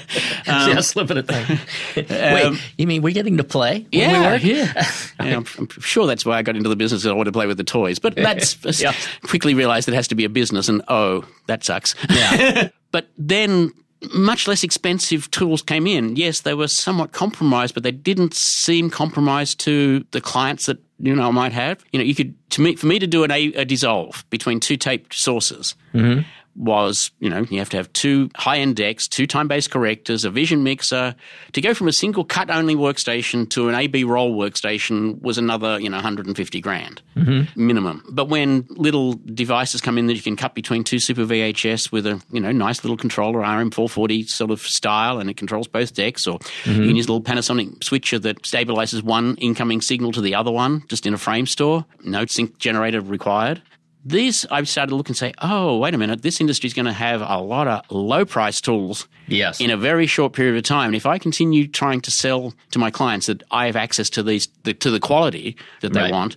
Um, 0.46 0.70
yeah. 0.70 0.80
Slip 0.80 1.10
of 1.10 1.16
the 1.16 1.22
thing. 1.22 2.06
Wait. 2.34 2.60
You 2.78 2.86
mean 2.86 3.02
we're 3.02 3.14
getting 3.14 3.36
to 3.36 3.44
play? 3.44 3.80
when 3.80 3.88
we 3.92 3.98
Yeah, 3.98 4.34
yeah. 4.36 4.86
Yeah, 5.20 5.36
I'm, 5.36 5.46
I'm 5.58 5.68
sure 5.80 6.06
that's 6.06 6.24
why 6.24 6.38
I 6.38 6.42
got 6.42 6.56
into 6.56 6.68
the 6.68 6.76
business. 6.76 7.04
I 7.06 7.12
wanted 7.12 7.30
to 7.30 7.32
play 7.38 7.46
with 7.46 7.56
the 7.58 7.64
toys, 7.64 7.98
but 7.98 8.16
that's 8.16 8.80
Yeah. 8.80 8.94
quickly 9.22 9.54
realised 9.54 9.88
it 9.88 9.94
has 9.94 10.08
to 10.08 10.14
be 10.14 10.24
a 10.24 10.28
business, 10.28 10.68
and 10.68 10.82
oh, 10.88 11.24
that 11.46 11.62
sucks. 11.64 11.94
Yeah. 12.08 12.68
but 12.90 13.08
then 13.18 13.72
much 14.14 14.48
less 14.48 14.64
expensive 14.64 15.30
tools 15.30 15.62
came 15.62 15.86
in. 15.86 16.16
Yes, 16.16 16.40
they 16.40 16.54
were 16.54 16.68
somewhat 16.68 17.12
compromised, 17.12 17.74
but 17.74 17.82
they 17.82 17.92
didn't 17.92 18.34
seem 18.34 18.88
compromised 18.90 19.60
to 19.60 20.04
the 20.12 20.20
clients 20.20 20.66
that 20.66 20.78
you 20.98 21.14
know 21.14 21.28
I 21.28 21.30
might 21.30 21.52
have. 21.52 21.84
You 21.92 21.98
know, 21.98 22.04
you 22.04 22.14
could 22.14 22.34
to 22.52 22.62
me 22.62 22.76
for 22.76 22.86
me 22.86 22.98
to 22.98 23.06
do 23.06 23.24
an, 23.24 23.30
a, 23.30 23.48
a 23.52 23.64
dissolve 23.64 24.24
between 24.30 24.58
two 24.58 24.76
taped 24.78 25.14
sources. 25.14 25.74
Was 26.56 27.10
you 27.20 27.30
know 27.30 27.46
you 27.48 27.58
have 27.58 27.70
to 27.70 27.76
have 27.76 27.92
two 27.92 28.30
high 28.34 28.58
end 28.58 28.76
decks, 28.76 29.08
two 29.08 29.26
time 29.26 29.48
based 29.48 29.70
correctors, 29.70 30.24
a 30.24 30.30
vision 30.30 30.62
mixer. 30.62 31.14
To 31.52 31.60
go 31.60 31.74
from 31.74 31.88
a 31.88 31.92
single 31.92 32.24
cut 32.24 32.50
only 32.50 32.74
workstation 32.74 33.48
to 33.50 33.68
an 33.68 33.74
AB 33.74 34.04
roll 34.04 34.36
workstation 34.36 35.20
was 35.22 35.38
another 35.38 35.80
you 35.80 35.88
know 35.88 35.96
150 35.96 36.60
grand 36.60 37.02
mm-hmm. 37.16 37.66
minimum. 37.66 38.04
But 38.10 38.28
when 38.28 38.66
little 38.70 39.14
devices 39.24 39.80
come 39.80 39.96
in 39.96 40.06
that 40.08 40.14
you 40.14 40.22
can 40.22 40.36
cut 40.36 40.54
between 40.54 40.84
two 40.84 40.98
super 40.98 41.24
VHS 41.24 41.92
with 41.92 42.06
a 42.06 42.22
you 42.30 42.40
know 42.40 42.52
nice 42.52 42.84
little 42.84 42.96
controller 42.96 43.40
RM440 43.40 44.28
sort 44.28 44.50
of 44.50 44.60
style, 44.60 45.18
and 45.18 45.30
it 45.30 45.36
controls 45.36 45.68
both 45.68 45.94
decks, 45.94 46.26
or 46.26 46.38
mm-hmm. 46.38 46.82
you 46.82 46.88
can 46.88 46.96
use 46.96 47.06
a 47.06 47.12
little 47.12 47.22
Panasonic 47.22 47.82
switcher 47.84 48.18
that 48.18 48.42
stabilizes 48.42 49.02
one 49.02 49.36
incoming 49.36 49.80
signal 49.80 50.12
to 50.12 50.20
the 50.20 50.34
other 50.34 50.50
one 50.50 50.84
just 50.88 51.06
in 51.06 51.14
a 51.14 51.18
frame 51.18 51.46
store. 51.46 51.84
No 52.04 52.26
sync 52.26 52.58
generator 52.58 53.00
required. 53.00 53.62
These 54.04 54.46
I've 54.50 54.68
started 54.68 54.90
to 54.90 54.96
look 54.96 55.08
and 55.08 55.16
say, 55.16 55.34
oh 55.42 55.76
wait 55.78 55.92
a 55.94 55.98
minute, 55.98 56.22
this 56.22 56.40
industry 56.40 56.66
is 56.68 56.74
going 56.74 56.86
to 56.86 56.92
have 56.92 57.20
a 57.20 57.38
lot 57.38 57.68
of 57.68 57.82
low 57.90 58.24
price 58.24 58.60
tools 58.60 59.06
Yes. 59.26 59.60
in 59.60 59.70
a 59.70 59.76
very 59.76 60.06
short 60.06 60.32
period 60.32 60.56
of 60.56 60.62
time. 60.64 60.86
And 60.86 60.96
if 60.96 61.04
I 61.06 61.18
continue 61.18 61.68
trying 61.68 62.00
to 62.02 62.10
sell 62.10 62.54
to 62.72 62.78
my 62.78 62.90
clients 62.90 63.26
that 63.26 63.42
I 63.50 63.66
have 63.66 63.76
access 63.76 64.08
to 64.10 64.22
these 64.22 64.48
the, 64.64 64.72
to 64.74 64.90
the 64.90 65.00
quality 65.00 65.56
that 65.82 65.92
they 65.92 66.00
Right. 66.00 66.12
want, 66.12 66.36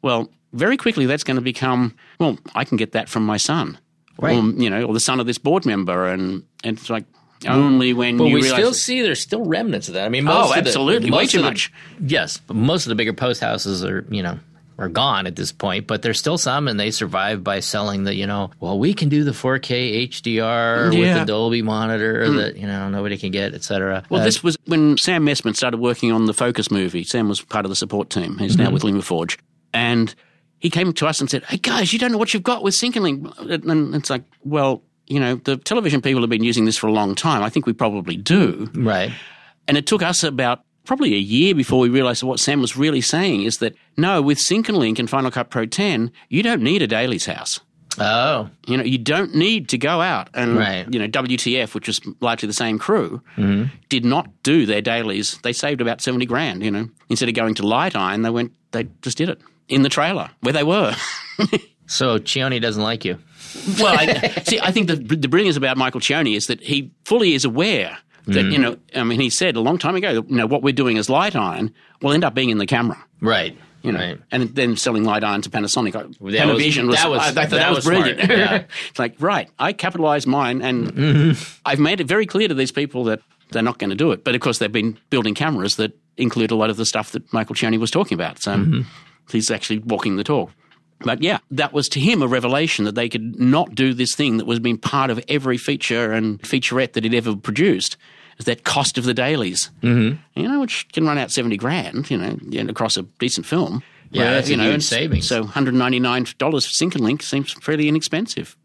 well, 0.00 0.30
very 0.54 0.76
quickly 0.76 1.04
that's 1.06 1.22
going 1.24 1.36
to 1.36 1.42
become 1.42 1.94
well, 2.18 2.38
I 2.54 2.64
can 2.64 2.76
get 2.78 2.92
that 2.92 3.08
from 3.10 3.26
my 3.26 3.36
son, 3.36 3.78
Right. 4.18 4.36
or 4.38 4.42
you 4.62 4.70
know, 4.70 4.84
or 4.84 4.94
the 4.94 5.00
son 5.00 5.20
of 5.20 5.26
this 5.26 5.38
board 5.38 5.66
member, 5.66 6.06
and, 6.06 6.42
and 6.64 6.78
it's 6.78 6.88
like 6.88 7.04
only 7.46 7.92
mm. 7.92 7.96
when 7.96 8.16
But 8.18 8.24
you 8.26 8.34
we 8.36 8.42
still 8.42 8.72
see 8.72 9.02
there's 9.02 9.20
still 9.20 9.44
remnants 9.44 9.88
of 9.88 9.94
that. 9.94 10.06
I 10.06 10.08
mean, 10.08 10.24
most 10.24 10.34
Oh, 10.36 10.48
of 10.48 10.54
the- 10.64 10.68
absolutely. 10.68 11.10
Way 11.10 11.26
too 11.26 11.38
the- 11.38 11.44
much. 11.44 11.72
yes, 12.00 12.38
but 12.46 12.54
most 12.54 12.86
of 12.86 12.88
the 12.88 12.94
bigger 12.94 13.12
post 13.12 13.40
houses 13.42 13.84
are 13.84 14.06
you 14.10 14.22
know 14.22 14.38
are 14.78 14.88
gone 14.88 15.26
at 15.26 15.36
this 15.36 15.52
point, 15.52 15.86
but 15.86 16.02
there's 16.02 16.18
still 16.18 16.38
some, 16.38 16.68
and 16.68 16.78
they 16.78 16.90
survive 16.90 17.44
by 17.44 17.60
selling 17.60 18.04
the, 18.04 18.14
you 18.14 18.26
know, 18.26 18.50
well, 18.60 18.78
we 18.78 18.94
can 18.94 19.08
do 19.08 19.24
the 19.24 19.32
4K 19.32 20.08
HDR 20.08 20.90
with 20.90 21.12
hmm. 21.12 21.18
the 21.18 21.24
Dolby 21.24 21.62
monitor 21.62 22.30
that 22.32 22.56
you 22.56 22.66
know 22.66 22.88
nobody 22.88 23.18
can 23.18 23.30
get, 23.30 23.54
etc. 23.54 24.04
Well, 24.08 24.20
uh, 24.20 24.24
this 24.24 24.42
was 24.42 24.56
when 24.66 24.96
Sam 24.98 25.24
Mestman 25.24 25.56
started 25.56 25.78
working 25.78 26.12
on 26.12 26.26
the 26.26 26.34
Focus 26.34 26.70
movie. 26.70 27.04
Sam 27.04 27.28
was 27.28 27.40
part 27.40 27.64
of 27.64 27.70
the 27.70 27.76
support 27.76 28.10
team. 28.10 28.38
He's 28.38 28.56
now 28.56 28.64
mm-hmm. 28.64 28.74
with 28.74 28.82
LumaForge. 28.82 29.38
And 29.74 30.14
he 30.58 30.70
came 30.70 30.92
to 30.92 31.06
us 31.06 31.20
and 31.20 31.28
said, 31.28 31.44
Hey, 31.44 31.56
guys, 31.56 31.92
you 31.92 31.98
don't 31.98 32.12
know 32.12 32.18
what 32.18 32.32
you've 32.32 32.42
got 32.42 32.62
with 32.62 32.74
Sync 32.74 32.96
and 32.96 33.02
Link. 33.02 33.34
And 33.38 33.94
it's 33.94 34.10
like, 34.10 34.24
well, 34.44 34.82
you 35.06 35.18
know, 35.18 35.36
the 35.36 35.56
television 35.56 36.00
people 36.00 36.20
have 36.20 36.30
been 36.30 36.44
using 36.44 36.64
this 36.64 36.76
for 36.76 36.86
a 36.86 36.92
long 36.92 37.14
time. 37.14 37.42
I 37.42 37.50
think 37.50 37.66
we 37.66 37.72
probably 37.72 38.16
do. 38.16 38.70
right. 38.74 39.12
And 39.68 39.76
it 39.76 39.86
took 39.86 40.02
us 40.02 40.24
about 40.24 40.64
probably 40.84 41.14
a 41.14 41.18
year 41.18 41.54
before 41.54 41.80
we 41.80 41.88
realized 41.88 42.22
what 42.22 42.40
Sam 42.40 42.60
was 42.60 42.76
really 42.76 43.00
saying 43.00 43.42
is 43.42 43.58
that 43.58 43.74
no, 43.96 44.20
with 44.22 44.38
Sync 44.38 44.68
and 44.68 44.78
Link 44.78 44.98
and 44.98 45.08
Final 45.08 45.30
Cut 45.30 45.50
Pro 45.50 45.66
10, 45.66 46.10
you 46.28 46.42
don't 46.42 46.62
need 46.62 46.82
a 46.82 46.86
dailies 46.86 47.26
house. 47.26 47.60
Oh, 47.98 48.48
You 48.66 48.78
know, 48.78 48.84
you 48.84 48.96
don't 48.96 49.34
need 49.34 49.68
to 49.68 49.78
go 49.78 50.00
out 50.00 50.30
and 50.32 50.56
Right. 50.56 50.86
you 50.90 50.98
know 50.98 51.06
WTF, 51.08 51.74
which 51.74 51.86
was 51.88 52.00
largely 52.20 52.46
the 52.46 52.54
same 52.54 52.78
crew, 52.78 53.20
mm-hmm. 53.36 53.64
did 53.90 54.04
not 54.04 54.30
do 54.42 54.64
their 54.64 54.80
dailies. 54.80 55.38
They 55.42 55.52
saved 55.52 55.80
about 55.82 56.00
seventy 56.00 56.24
grand. 56.24 56.62
You 56.62 56.70
know, 56.70 56.88
instead 57.10 57.28
of 57.28 57.34
going 57.34 57.54
to 57.56 57.66
Light 57.66 57.94
Iron, 57.94 58.22
they 58.22 58.30
went. 58.30 58.52
They 58.70 58.88
just 59.02 59.18
did 59.18 59.28
it 59.28 59.40
in 59.68 59.82
the 59.82 59.90
trailer 59.90 60.30
where 60.40 60.54
they 60.54 60.64
were. 60.64 60.94
so 61.86 62.18
Cioni 62.18 62.62
doesn't 62.62 62.82
like 62.82 63.04
you. 63.04 63.18
well, 63.78 63.94
I, 63.98 64.28
see, 64.46 64.58
I 64.58 64.72
think 64.72 64.86
the 64.86 64.96
the 64.96 65.28
brilliance 65.28 65.58
about 65.58 65.76
Michael 65.76 66.00
Cioni 66.00 66.34
is 66.34 66.46
that 66.46 66.62
he 66.62 66.92
fully 67.04 67.34
is 67.34 67.44
aware 67.44 67.98
that 68.26 68.44
you 68.44 68.58
know. 68.58 68.76
I 68.94 69.04
mean, 69.04 69.20
he 69.20 69.30
said 69.30 69.56
a 69.56 69.60
long 69.60 69.78
time 69.78 69.94
ago, 69.96 70.10
you 70.28 70.36
know, 70.36 70.46
what 70.46 70.62
we're 70.62 70.72
doing 70.72 70.98
as 70.98 71.08
Light 71.10 71.34
Iron 71.36 71.72
will 72.00 72.12
end 72.12 72.24
up 72.24 72.34
being 72.34 72.50
in 72.50 72.58
the 72.58 72.66
camera. 72.66 73.02
Right. 73.20 73.56
You 73.82 73.90
know, 73.90 73.98
Right. 73.98 74.18
and 74.30 74.54
then 74.54 74.76
selling 74.76 75.02
light 75.02 75.24
iron 75.24 75.42
to 75.42 75.50
Panasonic. 75.50 75.92
That 75.94 76.06
Panavision 76.20 76.86
was, 76.86 76.90
was- 76.90 76.96
that 77.02 77.10
was- 77.10 77.20
I, 77.20 77.24
I 77.24 77.32
thought 77.32 77.34
that, 77.34 77.50
that 77.50 77.68
was, 77.70 77.76
was 77.78 77.84
brilliant. 77.86 78.30
yeah. 78.30 78.64
it's 78.90 78.98
like, 78.98 79.16
right, 79.18 79.48
I 79.58 79.72
capitalized 79.72 80.28
mine 80.28 80.62
and 80.62 80.92
Mm-hmm. 80.92 81.58
I've 81.66 81.80
made 81.80 82.00
it 82.00 82.06
very 82.06 82.24
clear 82.26 82.46
to 82.46 82.54
these 82.54 82.70
people 82.70 83.02
that 83.04 83.20
they're 83.50 83.60
not 83.62 83.78
going 83.78 83.90
to 83.90 83.96
do 83.96 84.12
it. 84.12 84.22
But 84.22 84.36
of 84.36 84.40
course, 84.40 84.58
they've 84.58 84.70
been 84.70 84.96
building 85.10 85.34
cameras 85.34 85.76
that 85.76 85.98
include 86.16 86.52
a 86.52 86.54
lot 86.54 86.70
of 86.70 86.76
the 86.76 86.86
stuff 86.86 87.10
that 87.10 87.32
Michael 87.32 87.56
Cioni 87.56 87.78
was 87.78 87.90
talking 87.90 88.14
about. 88.14 88.40
So 88.40 88.52
Mm-hmm. 88.54 88.82
he's 89.32 89.50
actually 89.50 89.80
walking 89.80 90.14
the 90.14 90.22
talk. 90.24 90.50
But 91.04 91.22
yeah, 91.22 91.38
that 91.50 91.72
was 91.72 91.88
to 91.90 92.00
him 92.00 92.22
a 92.22 92.26
revelation 92.26 92.84
that 92.84 92.94
they 92.94 93.08
could 93.08 93.38
not 93.38 93.74
do 93.74 93.94
this 93.94 94.14
thing 94.14 94.36
that 94.38 94.46
was 94.46 94.58
being 94.58 94.78
part 94.78 95.10
of 95.10 95.22
every 95.28 95.58
feature 95.58 96.12
and 96.12 96.40
featurette 96.42 96.92
that 96.92 97.04
he'd 97.04 97.14
ever 97.14 97.36
produced. 97.36 97.96
Is 98.38 98.46
that 98.46 98.64
cost 98.64 98.96
of 98.96 99.04
the 99.04 99.12
dailies, 99.12 99.70
mm-hmm. 99.82 100.18
you 100.40 100.48
know, 100.48 100.60
which 100.60 100.88
can 100.92 101.06
run 101.06 101.18
out 101.18 101.30
seventy 101.30 101.58
grand, 101.58 102.10
you 102.10 102.16
know, 102.16 102.70
across 102.70 102.96
a 102.96 103.02
decent 103.02 103.46
film. 103.46 103.82
Yeah, 104.10 104.22
Where, 104.22 104.34
that's 104.34 104.48
you 104.48 104.56
know, 104.56 104.70
huge 104.70 104.84
savings. 104.84 105.28
So 105.28 105.42
one 105.42 105.50
hundred 105.50 105.74
ninety 105.74 106.00
nine 106.00 106.26
dollars 106.38 106.66
for 106.66 106.72
Sync 106.72 106.94
and 106.94 107.04
Link 107.04 107.22
seems 107.22 107.52
fairly 107.52 107.88
inexpensive. 107.88 108.56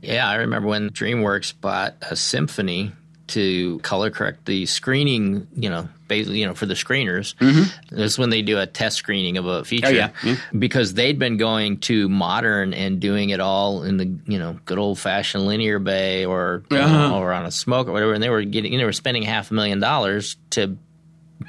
Yeah, 0.00 0.28
I 0.28 0.36
remember 0.36 0.68
when 0.68 0.90
DreamWorks 0.90 1.52
bought 1.60 1.94
a 2.02 2.16
symphony 2.16 2.92
to 3.32 3.78
color 3.80 4.10
correct 4.10 4.46
the 4.46 4.64
screening, 4.66 5.46
you 5.54 5.68
know, 5.70 5.88
basically, 6.08 6.40
you 6.40 6.46
know, 6.46 6.54
for 6.54 6.66
the 6.66 6.74
screeners. 6.74 7.34
Mm-hmm. 7.36 7.94
This 7.96 8.12
is 8.12 8.18
when 8.18 8.30
they 8.30 8.42
do 8.42 8.58
a 8.58 8.66
test 8.66 8.96
screening 8.96 9.36
of 9.38 9.46
a 9.46 9.64
feature. 9.64 9.86
Oh, 9.88 9.90
yeah. 9.90 10.10
Yeah. 10.24 10.36
Because 10.58 10.94
they'd 10.94 11.18
been 11.18 11.36
going 11.36 11.78
to 11.80 12.08
modern 12.08 12.72
and 12.74 13.00
doing 13.00 13.30
it 13.30 13.40
all 13.40 13.82
in 13.82 13.96
the, 13.96 14.06
you 14.26 14.38
know, 14.38 14.58
good 14.64 14.78
old 14.78 14.98
fashioned 14.98 15.46
linear 15.46 15.78
bay 15.78 16.24
or, 16.24 16.62
Uh-huh. 16.70 17.18
or 17.18 17.32
on 17.32 17.44
a 17.46 17.50
smoke 17.50 17.88
or 17.88 17.92
whatever. 17.92 18.12
And 18.14 18.22
they 18.22 18.30
were 18.30 18.42
getting, 18.44 18.72
you 18.72 18.78
know, 18.78 18.82
they 18.82 18.86
were 18.86 18.92
spending 18.92 19.22
half 19.22 19.50
a 19.50 19.54
million 19.54 19.80
dollars 19.80 20.36
to 20.50 20.76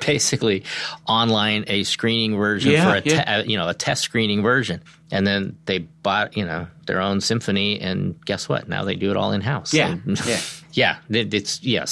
basically 0.05 0.63
online 1.07 1.65
a 1.67 1.83
screening 1.83 2.35
version 2.35 2.71
Yeah, 2.71 2.89
for 2.89 2.95
a 2.97 3.01
te- 3.01 3.09
yeah. 3.11 3.37
uh, 3.39 3.43
you 3.43 3.57
know 3.57 3.67
a 3.69 3.75
test 3.75 4.01
screening 4.01 4.41
version 4.41 4.81
and 5.11 5.25
then 5.27 5.55
they 5.65 5.79
bought 5.79 6.35
you 6.35 6.45
know 6.45 6.65
their 6.87 6.99
own 6.99 7.21
symphony 7.21 7.79
and 7.79 8.19
guess 8.25 8.49
what 8.49 8.67
now 8.67 8.83
they 8.85 8.95
do 8.95 9.11
it 9.11 9.17
all 9.17 9.31
in 9.33 9.41
house 9.41 9.71
Yeah, 9.71 9.97
yeah. 10.25 10.39
yeah 10.73 10.97
it, 11.09 11.33
it's 11.33 11.63
yes. 11.63 11.91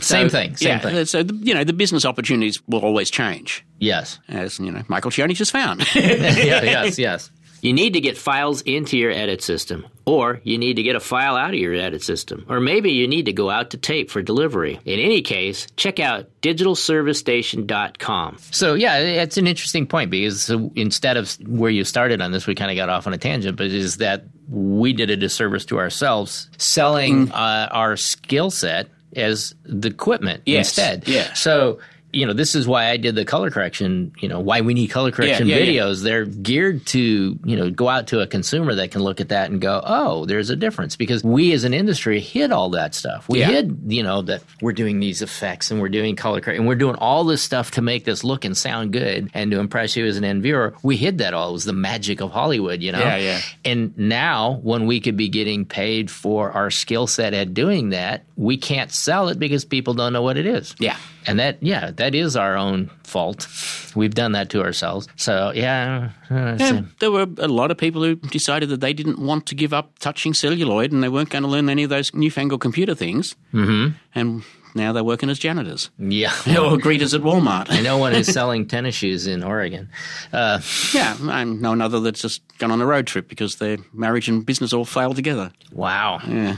Same 0.00 0.28
So, 0.28 0.38
thing 0.38 0.56
same 0.56 0.68
yeah, 0.68 0.78
thing. 0.78 1.04
So 1.06 1.22
the, 1.22 1.34
you 1.34 1.54
know 1.54 1.64
the 1.64 1.72
business 1.72 2.04
opportunities 2.04 2.60
will 2.68 2.80
always 2.80 3.10
change, 3.10 3.64
yes. 3.78 4.18
As 4.28 4.58
you 4.60 4.70
know 4.70 4.82
Michael 4.88 5.10
Cioni 5.10 5.34
just 5.34 5.50
found. 5.52 5.80
yeah, 5.94 6.62
yes 6.62 6.98
yes 6.98 7.30
you 7.60 7.72
need 7.72 7.94
to 7.94 8.00
get 8.00 8.16
files 8.16 8.62
into 8.62 8.96
your 8.96 9.10
edit 9.10 9.42
system 9.42 9.86
or 10.04 10.40
you 10.44 10.56
need 10.58 10.74
to 10.76 10.82
get 10.82 10.96
a 10.96 11.00
file 11.00 11.36
out 11.36 11.50
of 11.50 11.60
your 11.60 11.74
edit 11.74 12.02
system 12.02 12.44
or 12.48 12.60
maybe 12.60 12.90
you 12.92 13.06
need 13.08 13.26
to 13.26 13.32
go 13.32 13.50
out 13.50 13.70
to 13.70 13.76
tape 13.76 14.10
for 14.10 14.22
delivery. 14.22 14.78
In 14.84 14.98
any 15.00 15.22
case 15.22 15.66
check 15.76 15.98
out 16.00 16.28
digitalservicestation.com 16.42 18.38
so 18.50 18.74
yeah 18.74 18.98
it's 18.98 19.36
an 19.36 19.46
interesting 19.46 19.86
point 19.86 20.10
because 20.10 20.50
instead 20.76 21.16
of 21.16 21.32
where 21.46 21.70
you 21.70 21.84
started 21.84 22.20
on 22.20 22.32
this 22.32 22.46
we 22.46 22.54
kind 22.54 22.70
of 22.70 22.76
got 22.76 22.88
off 22.88 23.06
on 23.06 23.14
a 23.14 23.18
tangent 23.18 23.56
but 23.56 23.66
is 23.66 23.98
that 23.98 24.24
we 24.48 24.92
did 24.92 25.10
a 25.10 25.16
disservice 25.16 25.64
to 25.66 25.78
ourselves 25.78 26.48
selling 26.58 27.30
uh, 27.32 27.68
our 27.70 27.96
skill 27.96 28.50
set 28.50 28.88
as 29.16 29.54
the 29.64 29.88
equipment 29.88 30.42
Yes, 30.46 30.68
instead. 30.68 31.08
Yeah. 31.08 31.32
so 31.34 31.78
you 32.18 32.26
know, 32.26 32.32
this 32.32 32.54
is 32.54 32.66
why 32.66 32.90
I 32.90 32.96
did 32.96 33.14
the 33.14 33.24
color 33.24 33.50
correction, 33.50 34.12
you 34.18 34.28
know, 34.28 34.40
why 34.40 34.60
we 34.60 34.74
need 34.74 34.88
color 34.88 35.12
correction 35.12 35.46
yeah, 35.46 35.58
yeah. 35.58 35.82
videos. 35.82 36.02
They're 36.02 36.24
geared 36.24 36.84
to, 36.86 37.38
you 37.44 37.56
know, 37.56 37.70
go 37.70 37.88
out 37.88 38.08
to 38.08 38.20
a 38.20 38.26
consumer 38.26 38.74
that 38.74 38.90
can 38.90 39.02
look 39.02 39.20
at 39.20 39.28
that 39.28 39.50
and 39.50 39.60
go, 39.60 39.80
oh, 39.84 40.26
there's 40.26 40.50
a 40.50 40.56
difference. 40.56 40.96
Because 40.96 41.22
we 41.22 41.52
as 41.52 41.62
an 41.62 41.72
industry 41.74 42.18
hid 42.20 42.50
all 42.50 42.70
that 42.70 42.94
stuff. 42.94 43.28
We 43.28 43.38
Yeah. 43.40 43.50
hid, 43.50 43.78
you 43.86 44.02
know, 44.02 44.22
that 44.22 44.42
we're 44.60 44.72
doing 44.72 44.98
these 44.98 45.22
effects 45.22 45.70
and 45.70 45.80
we're 45.80 45.88
doing 45.88 46.16
color 46.16 46.40
correction 46.40 46.62
and 46.62 46.68
we're 46.68 46.74
doing 46.74 46.96
all 46.96 47.22
this 47.24 47.40
stuff 47.42 47.70
to 47.72 47.82
make 47.82 48.04
this 48.04 48.24
look 48.24 48.44
and 48.44 48.56
sound 48.56 48.92
good 48.92 49.30
and 49.32 49.50
to 49.52 49.60
impress 49.60 49.96
you 49.96 50.04
as 50.04 50.16
an 50.16 50.24
end 50.24 50.42
viewer. 50.42 50.74
We 50.82 50.96
hid 50.96 51.18
that 51.18 51.34
all. 51.34 51.50
It 51.50 51.52
was 51.52 51.64
the 51.66 51.72
magic 51.72 52.20
of 52.20 52.32
Hollywood, 52.32 52.82
you 52.82 52.90
know? 52.90 52.98
Yeah, 52.98 53.16
yeah. 53.16 53.40
And 53.64 53.96
now, 53.96 54.58
when 54.62 54.86
we 54.86 55.00
could 55.00 55.16
be 55.16 55.28
getting 55.28 55.64
paid 55.64 56.10
for 56.10 56.50
our 56.50 56.70
skill 56.70 57.06
set 57.06 57.32
at 57.32 57.54
doing 57.54 57.90
that, 57.90 58.24
we 58.36 58.56
can't 58.56 58.90
sell 58.90 59.28
it 59.28 59.38
because 59.38 59.64
people 59.64 59.94
don't 59.94 60.12
know 60.12 60.22
what 60.22 60.36
it 60.36 60.46
is. 60.46 60.74
Yeah. 60.80 60.96
And 61.26 61.38
that, 61.40 61.58
yeah, 61.62 61.90
that 61.96 62.07
is 62.14 62.36
our 62.36 62.56
own 62.56 62.90
fault. 63.04 63.46
We've 63.94 64.14
done 64.14 64.32
that 64.32 64.50
to 64.50 64.62
ourselves. 64.62 65.08
So, 65.16 65.52
yeah. 65.54 66.10
uh, 66.30 66.56
Yeah, 66.58 66.82
there 67.00 67.10
were 67.10 67.26
a 67.38 67.48
lot 67.48 67.70
of 67.70 67.78
people 67.78 68.02
who 68.02 68.16
decided 68.16 68.68
that 68.68 68.80
they 68.80 68.92
didn't 68.92 69.18
want 69.18 69.46
to 69.46 69.54
give 69.54 69.72
up 69.72 69.98
touching 69.98 70.34
celluloid 70.34 70.92
and 70.92 71.02
they 71.02 71.08
weren't 71.08 71.30
going 71.30 71.42
to 71.44 71.48
learn 71.48 71.68
any 71.68 71.82
of 71.84 71.90
those 71.90 72.14
newfangled 72.14 72.60
computer 72.60 72.94
things. 72.94 73.34
Mm-hmm. 73.52 73.96
And 74.14 74.42
now 74.74 74.92
they're 74.92 75.04
working 75.04 75.30
as 75.30 75.38
janitors 75.38 75.90
yeah. 75.98 76.32
or 76.46 76.76
greeters 76.76 77.14
at 77.14 77.22
Walmart. 77.22 77.70
I 77.70 77.80
know 77.80 77.98
one 77.98 78.14
is 78.14 78.32
selling 78.32 78.66
tennis 78.66 78.94
shoes 78.94 79.26
in 79.26 79.42
Oregon. 79.42 79.88
Uh, 80.32 80.60
yeah, 80.94 81.16
I 81.22 81.44
know 81.44 81.72
another 81.72 82.00
that's 82.00 82.22
just 82.22 82.42
gone 82.58 82.70
on 82.70 82.80
a 82.80 82.86
road 82.86 83.06
trip 83.06 83.28
because 83.28 83.56
their 83.56 83.78
marriage 83.92 84.28
and 84.28 84.44
business 84.44 84.72
all 84.72 84.84
failed 84.84 85.16
together. 85.16 85.52
wow. 85.72 86.20
Yeah. 86.26 86.56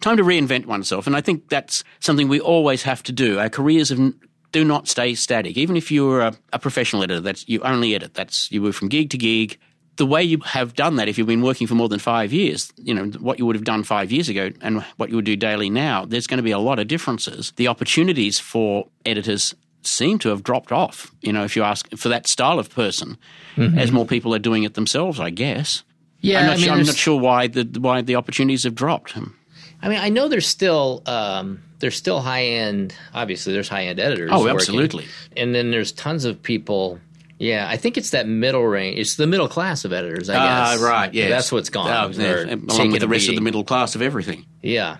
Time 0.00 0.18
to 0.18 0.22
reinvent 0.22 0.66
oneself. 0.66 1.06
And 1.06 1.16
I 1.16 1.22
think 1.22 1.48
that's 1.48 1.82
something 2.00 2.28
we 2.28 2.38
always 2.38 2.82
have 2.82 3.02
to 3.04 3.12
do. 3.12 3.38
Our 3.38 3.48
careers 3.48 3.88
have, 3.88 4.12
do 4.52 4.64
not 4.64 4.88
stay 4.88 5.14
static. 5.14 5.56
Even 5.56 5.76
if 5.76 5.90
you're 5.90 6.20
a, 6.20 6.34
a 6.52 6.58
professional 6.58 7.02
editor, 7.02 7.20
that's 7.20 7.48
you 7.48 7.60
only 7.60 7.94
edit. 7.94 8.14
That's 8.14 8.50
you 8.50 8.60
move 8.60 8.76
from 8.76 8.88
gig 8.88 9.10
to 9.10 9.18
gig. 9.18 9.58
The 9.96 10.06
way 10.06 10.22
you 10.22 10.38
have 10.40 10.74
done 10.74 10.96
that, 10.96 11.08
if 11.08 11.16
you've 11.16 11.26
been 11.26 11.42
working 11.42 11.66
for 11.66 11.74
more 11.74 11.88
than 11.88 11.98
five 11.98 12.32
years, 12.32 12.70
you 12.76 12.92
know, 12.92 13.06
what 13.18 13.38
you 13.38 13.46
would 13.46 13.56
have 13.56 13.64
done 13.64 13.82
five 13.82 14.12
years 14.12 14.28
ago 14.28 14.50
and 14.60 14.82
what 14.98 15.08
you 15.08 15.16
would 15.16 15.24
do 15.24 15.36
daily 15.36 15.70
now, 15.70 16.04
there's 16.04 16.26
going 16.26 16.36
to 16.36 16.42
be 16.42 16.50
a 16.50 16.58
lot 16.58 16.78
of 16.78 16.86
differences. 16.86 17.52
The 17.56 17.68
opportunities 17.68 18.38
for 18.38 18.88
editors 19.06 19.54
seem 19.82 20.18
to 20.18 20.28
have 20.30 20.42
dropped 20.42 20.72
off, 20.72 21.12
you 21.22 21.32
know, 21.32 21.44
if 21.44 21.56
you 21.56 21.62
ask 21.62 21.88
for 21.96 22.08
that 22.10 22.26
style 22.26 22.58
of 22.58 22.68
person, 22.68 23.16
as 23.56 23.90
more 23.92 24.04
people 24.04 24.34
are 24.34 24.38
doing 24.38 24.64
it 24.64 24.74
themselves, 24.74 25.18
I 25.18 25.30
guess. 25.30 25.82
Yeah, 26.20 26.40
I'm 26.40 26.46
not, 26.46 26.52
I 26.52 26.56
mean, 26.56 26.64
sure, 26.64 26.74
I'm 26.74 26.86
not 26.86 26.96
sure 26.96 27.20
why 27.20 27.46
the 27.46 27.78
why 27.80 28.02
the 28.02 28.16
opportunities 28.16 28.64
have 28.64 28.74
dropped. 28.74 29.16
I 29.16 29.88
mean, 29.88 29.98
I 29.98 30.08
know 30.08 30.28
there's 30.28 30.46
still 30.48 31.02
um, 31.06 31.62
there's 31.78 31.96
still 31.96 32.20
high 32.20 32.44
end. 32.44 32.94
Obviously, 33.14 33.52
there's 33.52 33.68
high 33.68 33.84
end 33.86 34.00
editors. 34.00 34.30
Oh, 34.32 34.40
working. 34.40 34.54
absolutely. 34.56 35.06
And 35.36 35.54
then 35.54 35.70
there's 35.70 35.92
tons 35.92 36.24
of 36.24 36.42
people. 36.42 37.00
Yeah, 37.38 37.66
I 37.68 37.76
think 37.76 37.98
it's 37.98 38.10
that 38.10 38.26
middle 38.26 38.64
range. 38.64 38.98
It's 38.98 39.16
the 39.16 39.26
middle 39.26 39.48
class 39.48 39.84
of 39.84 39.92
editors. 39.92 40.30
I 40.30 40.36
Ah, 40.36 40.70
guess. 40.72 40.80
right. 40.80 41.12
Yeah, 41.12 41.28
that's 41.28 41.52
what's 41.52 41.68
gone. 41.68 41.90
Oh, 41.90 42.08
yeah, 42.18 42.54
along 42.54 42.92
with 42.92 43.00
the 43.02 43.08
rest 43.08 43.28
of 43.28 43.34
the 43.34 43.42
middle 43.42 43.62
class 43.62 43.94
of 43.94 44.00
everything. 44.00 44.46
Yeah. 44.62 44.96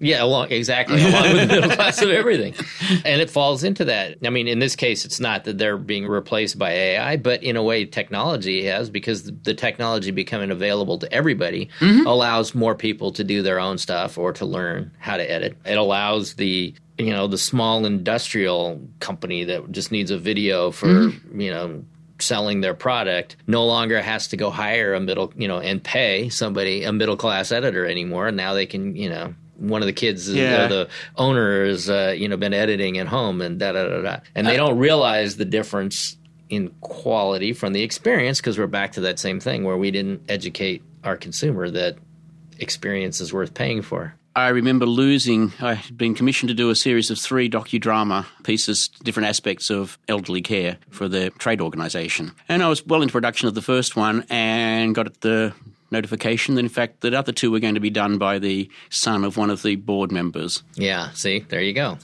Yeah, 0.00 0.22
along, 0.22 0.50
exactly. 0.50 1.02
Along 1.08 1.32
with 1.34 1.48
the 1.48 1.54
middle 1.54 1.70
class 1.70 2.00
of 2.02 2.10
everything. 2.10 2.54
And 3.04 3.20
it 3.20 3.30
falls 3.30 3.64
into 3.64 3.84
that. 3.86 4.18
I 4.24 4.30
mean, 4.30 4.48
in 4.48 4.58
this 4.58 4.76
case, 4.76 5.04
it's 5.04 5.20
not 5.20 5.44
that 5.44 5.58
they're 5.58 5.76
being 5.76 6.06
replaced 6.06 6.58
by 6.58 6.70
AI, 6.70 7.16
but 7.16 7.42
in 7.42 7.56
a 7.56 7.62
way, 7.62 7.84
technology 7.84 8.64
has, 8.66 8.90
because 8.90 9.24
the 9.24 9.54
technology 9.54 10.10
becoming 10.10 10.50
available 10.50 10.98
to 10.98 11.12
everybody 11.12 11.68
mm-hmm. 11.80 12.06
allows 12.06 12.54
more 12.54 12.74
people 12.74 13.12
to 13.12 13.24
do 13.24 13.42
their 13.42 13.58
own 13.58 13.78
stuff 13.78 14.18
or 14.18 14.32
to 14.34 14.46
learn 14.46 14.92
how 14.98 15.16
to 15.16 15.30
edit. 15.30 15.56
It 15.64 15.78
allows 15.78 16.34
the 16.34 16.74
you 16.96 17.12
know 17.12 17.28
the 17.28 17.38
small 17.38 17.86
industrial 17.86 18.80
company 18.98 19.44
that 19.44 19.70
just 19.70 19.92
needs 19.92 20.10
a 20.10 20.18
video 20.18 20.72
for 20.72 20.88
mm-hmm. 20.88 21.40
you 21.40 21.52
know 21.52 21.84
selling 22.20 22.60
their 22.60 22.74
product 22.74 23.36
no 23.46 23.64
longer 23.64 24.00
has 24.00 24.28
to 24.28 24.36
go 24.36 24.50
hire 24.50 24.94
a 24.94 25.00
middle, 25.00 25.32
you 25.36 25.48
know, 25.48 25.60
and 25.60 25.82
pay 25.82 26.28
somebody 26.28 26.84
a 26.84 26.92
middle 26.92 27.16
class 27.16 27.52
editor 27.52 27.86
anymore. 27.86 28.28
And 28.28 28.36
now 28.36 28.54
they 28.54 28.66
can, 28.66 28.96
you 28.96 29.08
know, 29.08 29.34
one 29.58 29.82
of 29.82 29.86
the 29.86 29.92
kids, 29.92 30.32
Yeah. 30.32 30.62
uh, 30.62 30.68
the 30.68 30.88
owner 31.16 31.66
has, 31.66 31.90
uh, 31.90 32.14
you 32.16 32.28
know, 32.28 32.36
been 32.36 32.54
editing 32.54 32.96
at 32.98 33.08
home 33.08 33.40
and 33.40 33.58
da 33.58 33.72
da 33.72 33.86
da 33.88 34.00
da, 34.02 34.16
and 34.34 34.46
they 34.46 34.56
don't 34.56 34.78
realize 34.78 35.36
the 35.36 35.44
difference 35.44 36.16
in 36.48 36.70
quality 36.80 37.52
from 37.52 37.72
the 37.74 37.82
experience 37.82 38.40
because 38.40 38.58
we're 38.58 38.66
back 38.66 38.92
to 38.92 39.00
that 39.02 39.18
same 39.18 39.38
thing 39.40 39.64
where 39.64 39.76
we 39.76 39.90
didn't 39.90 40.22
educate 40.30 40.82
our 41.04 41.16
consumer 41.16 41.68
that 41.70 41.96
experience 42.58 43.20
is 43.20 43.32
worth 43.32 43.54
paying 43.54 43.82
for. 43.82 44.14
I 44.36 44.48
remember 44.48 44.86
losing. 44.86 45.52
I 45.60 45.74
had 45.74 45.98
been 45.98 46.14
commissioned 46.14 46.48
to 46.48 46.54
do 46.54 46.70
a 46.70 46.76
series 46.76 47.10
of 47.10 47.18
three 47.18 47.50
docudrama 47.50 48.26
pieces, 48.44 48.88
different 49.02 49.28
aspects 49.28 49.68
of 49.68 49.98
elderly 50.08 50.42
care 50.42 50.78
for 50.90 51.08
the 51.08 51.30
trade 51.38 51.60
organisation. 51.60 52.32
And 52.48 52.62
I 52.62 52.68
was 52.68 52.86
well 52.86 53.02
into 53.02 53.10
production 53.12 53.48
of 53.48 53.54
the 53.54 53.62
first 53.62 53.96
one 53.96 54.24
and 54.30 54.94
got 54.94 55.20
the 55.22 55.54
notification 55.90 56.54
that, 56.54 56.60
in 56.60 56.68
fact, 56.68 57.00
the 57.00 57.16
other 57.18 57.32
two 57.32 57.50
were 57.50 57.60
going 57.60 57.74
to 57.74 57.80
be 57.80 57.90
done 57.90 58.18
by 58.18 58.38
the 58.38 58.68
son 58.90 59.24
of 59.24 59.36
one 59.36 59.50
of 59.50 59.62
the 59.62 59.76
board 59.76 60.10
members. 60.12 60.62
Yeah, 60.74 61.10
see, 61.12 61.40
there 61.48 61.62
you 61.62 61.72
go. 61.72 61.98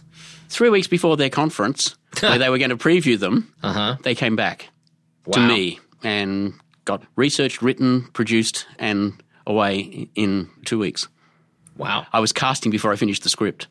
Three 0.48 0.70
weeks 0.70 0.86
before 0.86 1.16
their 1.16 1.30
conference, 1.30 1.96
where 2.20 2.38
they 2.38 2.48
were 2.50 2.58
going 2.58 2.70
to 2.70 2.76
preview 2.76 3.18
them, 3.18 3.52
Uh-huh. 3.62 3.96
they 4.02 4.14
came 4.14 4.36
back 4.36 4.68
Wow. 5.26 5.32
to 5.42 5.48
me 5.48 5.80
and 6.02 6.54
got 6.84 7.02
researched, 7.16 7.62
written, 7.62 8.08
produced, 8.12 8.66
and 8.78 9.22
away 9.46 10.08
in 10.14 10.48
two 10.64 10.78
weeks. 10.78 11.08
Wow. 11.76 12.06
I 12.12 12.20
was 12.20 12.32
casting 12.32 12.70
before 12.70 12.92
I 12.92 12.96
finished 12.96 13.22
the 13.24 13.30
script. 13.30 13.66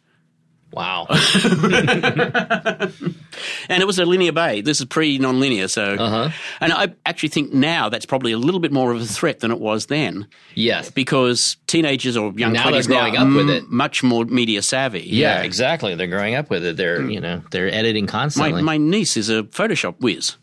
Wow. 0.73 1.07
And 3.69 3.81
it 3.81 3.85
was 3.85 3.97
a 3.97 4.05
linear 4.05 4.31
bay. 4.31 4.61
This 4.61 4.79
is 4.79 4.85
pre 4.85 5.17
non-linear, 5.17 5.67
so. 5.67 5.83
Uh-huh. 5.83 6.29
And 6.59 6.73
I 6.73 6.93
actually 7.05 7.29
think 7.29 7.53
now 7.53 7.89
that's 7.89 8.05
probably 8.05 8.31
a 8.31 8.37
little 8.37 8.59
bit 8.59 8.71
more 8.71 8.91
of 8.91 9.01
a 9.01 9.05
threat 9.05 9.39
than 9.39 9.51
it 9.51 9.59
was 9.59 9.87
then, 9.87 10.27
yes. 10.53 10.91
because 10.91 11.57
teenagers 11.67 12.15
or 12.17 12.31
young 12.35 12.53
Now 12.53 12.69
they're 12.69 12.83
growing 12.83 13.13
now 13.13 13.27
up 13.27 13.33
with 13.33 13.49
it. 13.49 13.69
much 13.69 14.03
more 14.03 14.25
media 14.25 14.61
savvy. 14.61 15.01
Yeah, 15.01 15.41
exactly. 15.41 15.95
They're 15.95 16.07
growing 16.07 16.35
up 16.35 16.49
with 16.49 16.65
it. 16.65 16.77
They're, 16.77 17.01
you 17.09 17.19
know, 17.19 17.41
they're 17.51 17.73
editing 17.73 18.05
My, 18.05 18.11
constantly. 18.11 18.61
my 18.61 18.77
niece 18.77 19.17
is 19.17 19.29
a 19.29 19.43
Photoshop 19.43 19.99
whiz. 19.99 20.37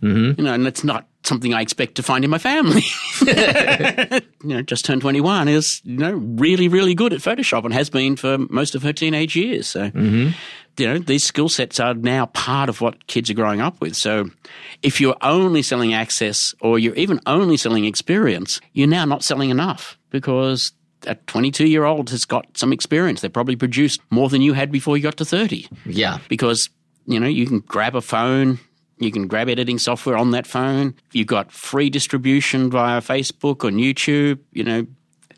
Mm-hmm. 0.00 0.40
You 0.40 0.44
know, 0.46 0.54
and 0.54 0.66
it's 0.66 0.84
not 0.84 1.08
something 1.24 1.54
I 1.54 1.60
expect 1.60 1.96
to 1.96 2.02
find 2.02 2.24
in 2.24 2.30
my 2.30 2.38
family. 2.38 2.82
you 4.42 4.54
know, 4.54 4.62
just 4.62 4.84
turned 4.84 5.02
21 5.02 5.48
is, 5.48 5.80
you 5.84 5.98
know, 5.98 6.12
really, 6.12 6.68
really 6.68 6.94
good 6.94 7.12
at 7.12 7.20
Photoshop 7.20 7.64
and 7.64 7.74
has 7.74 7.90
been 7.90 8.16
for 8.16 8.38
most 8.38 8.74
of 8.74 8.82
her 8.82 8.92
teenage 8.92 9.36
years. 9.36 9.68
So, 9.68 9.90
mm-hmm. 9.90 10.30
you 10.78 10.86
know, 10.86 10.98
these 10.98 11.24
skill 11.24 11.48
sets 11.48 11.78
are 11.78 11.94
now 11.94 12.26
part 12.26 12.68
of 12.68 12.80
what 12.80 13.06
kids 13.06 13.30
are 13.30 13.34
growing 13.34 13.60
up 13.60 13.80
with. 13.80 13.96
So 13.96 14.30
if 14.82 15.00
you're 15.00 15.16
only 15.22 15.62
selling 15.62 15.92
access 15.92 16.54
or 16.60 16.78
you're 16.78 16.94
even 16.94 17.20
only 17.26 17.56
selling 17.56 17.84
experience, 17.84 18.60
you're 18.72 18.88
now 18.88 19.04
not 19.04 19.22
selling 19.22 19.50
enough 19.50 19.98
because 20.10 20.72
a 21.06 21.14
22 21.14 21.66
year 21.66 21.84
old 21.84 22.10
has 22.10 22.24
got 22.24 22.46
some 22.56 22.72
experience. 22.72 23.20
They 23.20 23.28
probably 23.28 23.56
produced 23.56 24.00
more 24.10 24.28
than 24.28 24.42
you 24.42 24.54
had 24.54 24.72
before 24.72 24.96
you 24.96 25.02
got 25.02 25.16
to 25.18 25.24
30 25.24 25.68
yeah. 25.86 26.18
because 26.28 26.68
you 27.06 27.18
know 27.18 27.26
you 27.26 27.46
can 27.46 27.60
grab 27.60 27.94
a 27.94 28.00
phone 28.00 28.58
you 29.00 29.10
can 29.10 29.26
grab 29.26 29.48
editing 29.48 29.78
software 29.78 30.16
on 30.16 30.30
that 30.30 30.46
phone 30.46 30.94
you've 31.12 31.26
got 31.26 31.50
free 31.50 31.90
distribution 31.90 32.70
via 32.70 33.00
facebook 33.00 33.64
on 33.64 33.74
youtube 33.74 34.38
you 34.52 34.62
know 34.62 34.86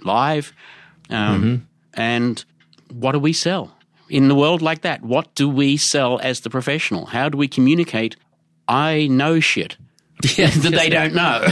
live 0.05 0.53
um, 1.11 1.67
and 1.95 2.45
what 2.93 3.13
do 3.13 3.19
we 3.19 3.33
sell 3.33 3.77
in 4.09 4.29
the 4.29 4.35
world 4.35 4.61
like 4.63 4.83
that 4.83 5.03
what 5.03 5.35
do 5.35 5.49
we 5.49 5.77
sell 5.77 6.19
as 6.21 6.41
the 6.41 6.51
professional 6.51 7.07
how 7.07 7.29
do 7.29 7.39
we 7.39 7.47
communicate 7.49 8.17
i 8.69 9.07
know 9.09 9.41
shit 9.41 9.77
Yeah, 10.37 10.47
that 10.51 10.73
they 10.73 10.89
don't 10.89 11.15
know 11.15 11.43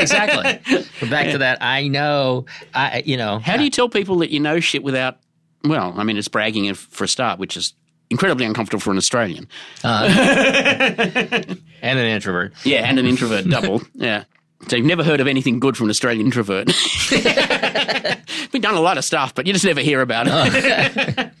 exactly. 0.00 0.60
We're 1.02 1.10
back 1.10 1.32
to 1.32 1.38
that. 1.38 1.58
I 1.60 1.88
know. 1.88 2.46
I, 2.72 3.02
you 3.04 3.16
know. 3.16 3.40
how 3.40 3.56
do 3.56 3.64
you 3.64 3.70
tell 3.70 3.88
people 3.88 4.18
that 4.18 4.30
you 4.30 4.38
know 4.38 4.60
shit 4.60 4.82
without 4.84 5.18
well 5.64 5.92
i 5.96 6.04
mean 6.04 6.16
it's 6.16 6.28
bragging 6.28 6.72
for 6.74 7.04
a 7.04 7.08
start 7.08 7.38
which 7.40 7.56
is 7.56 7.74
incredibly 8.10 8.46
uncomfortable 8.46 8.80
for 8.80 8.90
an 8.90 8.96
australian 8.96 9.48
uh, 9.84 10.06
and 11.82 11.98
an 11.98 12.06
introvert. 12.06 12.52
Yeah, 12.64 12.88
and 12.88 12.98
an 12.98 13.06
introvert 13.06 13.48
double. 13.50 13.82
Yeah. 13.94 14.24
So 14.68 14.76
you've 14.76 14.86
never 14.86 15.04
heard 15.04 15.20
of 15.20 15.26
anything 15.26 15.60
good 15.60 15.76
from 15.76 15.86
an 15.86 15.90
Australian 15.90 16.26
introvert. 16.26 16.68
We've 18.52 18.62
done 18.62 18.74
a 18.74 18.80
lot 18.80 18.96
of 18.98 19.04
stuff, 19.04 19.34
but 19.34 19.46
you 19.46 19.52
just 19.52 19.64
never 19.64 19.80
hear 19.80 20.00
about 20.00 20.26
it. 20.28 21.32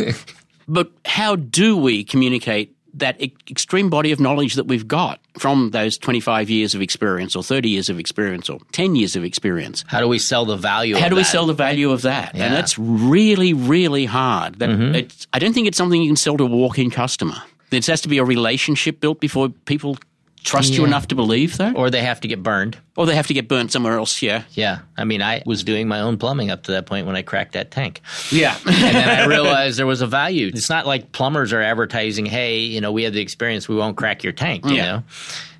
Oh. 0.00 0.12
but 0.68 0.90
how 1.04 1.36
do 1.36 1.76
we 1.76 2.04
communicate 2.04 2.74
that 2.94 3.20
extreme 3.50 3.90
body 3.90 4.12
of 4.12 4.20
knowledge 4.20 4.54
that 4.54 4.66
we've 4.66 4.86
got 4.86 5.20
from 5.38 5.70
those 5.70 5.98
25 5.98 6.48
years 6.48 6.74
of 6.74 6.82
experience 6.82 7.34
or 7.34 7.42
30 7.42 7.68
years 7.68 7.88
of 7.88 7.98
experience 7.98 8.48
or 8.48 8.58
10 8.72 8.94
years 8.96 9.16
of 9.16 9.24
experience? 9.24 9.84
How 9.86 10.00
do 10.00 10.08
we 10.08 10.18
sell 10.18 10.44
the 10.44 10.56
value? 10.56 10.96
How 10.96 11.06
of 11.06 11.10
do 11.10 11.16
we 11.16 11.24
sell 11.24 11.46
the 11.46 11.54
value 11.54 11.90
of 11.90 12.02
that? 12.02 12.34
Yeah. 12.34 12.44
And 12.44 12.54
that's 12.54 12.78
really, 12.78 13.52
really 13.52 14.04
hard. 14.04 14.58
That 14.60 14.70
mm-hmm. 14.70 14.94
it's, 14.94 15.26
I 15.32 15.38
don't 15.38 15.52
think 15.52 15.66
it's 15.66 15.76
something 15.76 16.00
you 16.00 16.08
can 16.08 16.16
sell 16.16 16.36
to 16.36 16.44
a 16.44 16.46
walk-in 16.46 16.90
customer. 16.90 17.36
There 17.70 17.80
has 17.80 18.00
to 18.02 18.08
be 18.08 18.18
a 18.18 18.24
relationship 18.24 19.00
built 19.00 19.20
before 19.20 19.48
people 19.48 19.98
trust 20.44 20.74
you 20.74 20.84
enough 20.84 21.08
to 21.08 21.14
believe 21.14 21.56
that. 21.56 21.74
Or 21.76 21.90
they 21.90 22.02
have 22.02 22.20
to 22.20 22.28
get 22.28 22.42
burned. 22.42 22.76
Or 22.96 23.06
they 23.06 23.16
have 23.16 23.26
to 23.26 23.34
get 23.34 23.48
burned 23.48 23.72
somewhere 23.72 23.98
else, 23.98 24.22
yeah. 24.22 24.44
Yeah. 24.52 24.80
I 24.96 25.04
mean, 25.04 25.20
I 25.22 25.42
was 25.46 25.64
doing 25.64 25.88
my 25.88 26.00
own 26.00 26.16
plumbing 26.18 26.50
up 26.50 26.62
to 26.64 26.72
that 26.72 26.86
point 26.86 27.06
when 27.06 27.16
I 27.16 27.22
cracked 27.22 27.54
that 27.54 27.70
tank. 27.70 28.00
Yeah. 28.30 28.56
and 28.66 28.74
then 28.94 29.08
I 29.08 29.26
realized 29.26 29.78
there 29.78 29.86
was 29.86 30.02
a 30.02 30.06
value. 30.06 30.48
It's 30.54 30.70
not 30.70 30.86
like 30.86 31.10
plumbers 31.12 31.52
are 31.52 31.60
advertising, 31.62 32.26
"Hey, 32.26 32.58
you 32.60 32.80
know, 32.80 32.92
we 32.92 33.02
have 33.04 33.12
the 33.14 33.20
experience. 33.22 33.68
We 33.68 33.74
won't 33.76 33.96
crack 33.96 34.22
your 34.22 34.32
tank." 34.34 34.64
You 34.66 34.74
Yeah. 34.76 34.84
know, 34.84 35.02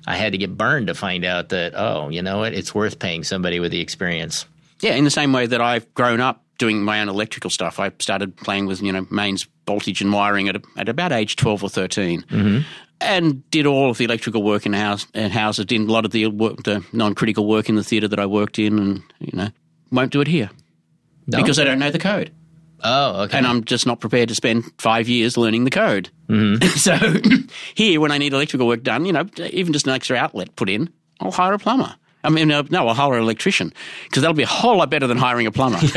I 0.07 0.15
had 0.15 0.31
to 0.33 0.37
get 0.37 0.55
burned 0.55 0.87
to 0.87 0.93
find 0.93 1.25
out 1.25 1.49
that 1.49 1.73
oh, 1.75 2.09
you 2.09 2.21
know 2.21 2.37
what? 2.37 2.53
It's 2.53 2.73
worth 2.73 2.99
paying 2.99 3.23
somebody 3.23 3.59
with 3.59 3.71
the 3.71 3.81
experience. 3.81 4.45
yeah, 4.81 4.93
in 4.93 5.03
the 5.03 5.09
same 5.11 5.33
way 5.33 5.47
that 5.47 5.61
I've 5.61 5.91
grown 5.95 6.21
up 6.21 6.43
doing 6.57 6.81
my 6.83 7.01
own 7.01 7.09
electrical 7.09 7.49
stuff. 7.49 7.79
I 7.79 7.91
started 7.99 8.35
playing 8.37 8.65
with, 8.65 8.81
you 8.81 8.91
know, 8.91 9.05
mains 9.09 9.47
voltage 9.67 10.01
and 10.01 10.11
wiring 10.13 10.47
at, 10.49 10.61
at 10.77 10.89
about 10.89 11.11
age 11.11 11.35
12 11.35 11.63
or 11.63 11.69
13. 11.69 12.21
Mm-hmm. 12.23 12.59
And 13.01 13.49
did 13.51 13.65
all 13.65 13.89
of 13.89 13.97
the 13.97 14.05
electrical 14.05 14.41
work 14.41 14.65
in 14.65 14.71
house 14.73 15.05
in 15.13 15.29
houses, 15.31 15.65
did 15.65 15.81
a 15.81 15.83
lot 15.91 16.05
of 16.05 16.11
the 16.11 16.27
work, 16.27 16.63
the 16.63 16.83
non-critical 16.93 17.45
work 17.45 17.67
in 17.67 17.75
the 17.75 17.83
theatre 17.83 18.07
that 18.07 18.19
I 18.19 18.25
worked 18.25 18.57
in, 18.57 18.79
and 18.79 19.03
you 19.19 19.31
know, 19.33 19.49
won't 19.91 20.11
do 20.13 20.21
it 20.21 20.27
here 20.27 20.49
No? 21.27 21.37
because 21.39 21.59
I 21.59 21.65
don't 21.65 21.77
know 21.79 21.91
the 21.91 21.99
code. 21.99 22.31
oh, 22.83 23.23
okay. 23.23 23.37
and 23.37 23.45
I'm 23.45 23.65
just 23.65 23.85
not 23.85 23.99
prepared 23.99 24.29
to 24.29 24.35
spend 24.35 24.63
five 24.77 25.09
years 25.09 25.35
learning 25.37 25.65
the 25.65 25.71
code. 25.71 26.09
so 26.77 26.95
here, 27.75 27.99
when 27.99 28.11
I 28.11 28.17
need 28.17 28.31
electrical 28.31 28.65
work 28.65 28.81
done, 28.81 29.05
you 29.05 29.11
know, 29.11 29.25
even 29.51 29.73
just 29.73 29.87
an 29.87 29.93
extra 29.93 30.15
outlet 30.15 30.55
put 30.55 30.69
in, 30.69 30.89
I'll 31.19 31.31
hire 31.31 31.53
a 31.53 31.59
plumber. 31.59 31.95
I 32.25 32.29
mean, 32.29 32.51
uh, 32.51 32.63
no, 32.69 32.87
I'll 32.87 32.93
hire 32.93 33.13
an 33.13 33.21
electrician 33.21 33.73
because 34.05 34.21
that'll 34.21 34.35
be 34.35 34.43
a 34.43 34.47
whole 34.47 34.77
lot 34.77 34.89
better 34.89 35.07
than 35.07 35.17
hiring 35.17 35.47
a 35.47 35.51
plumber. 35.51 35.79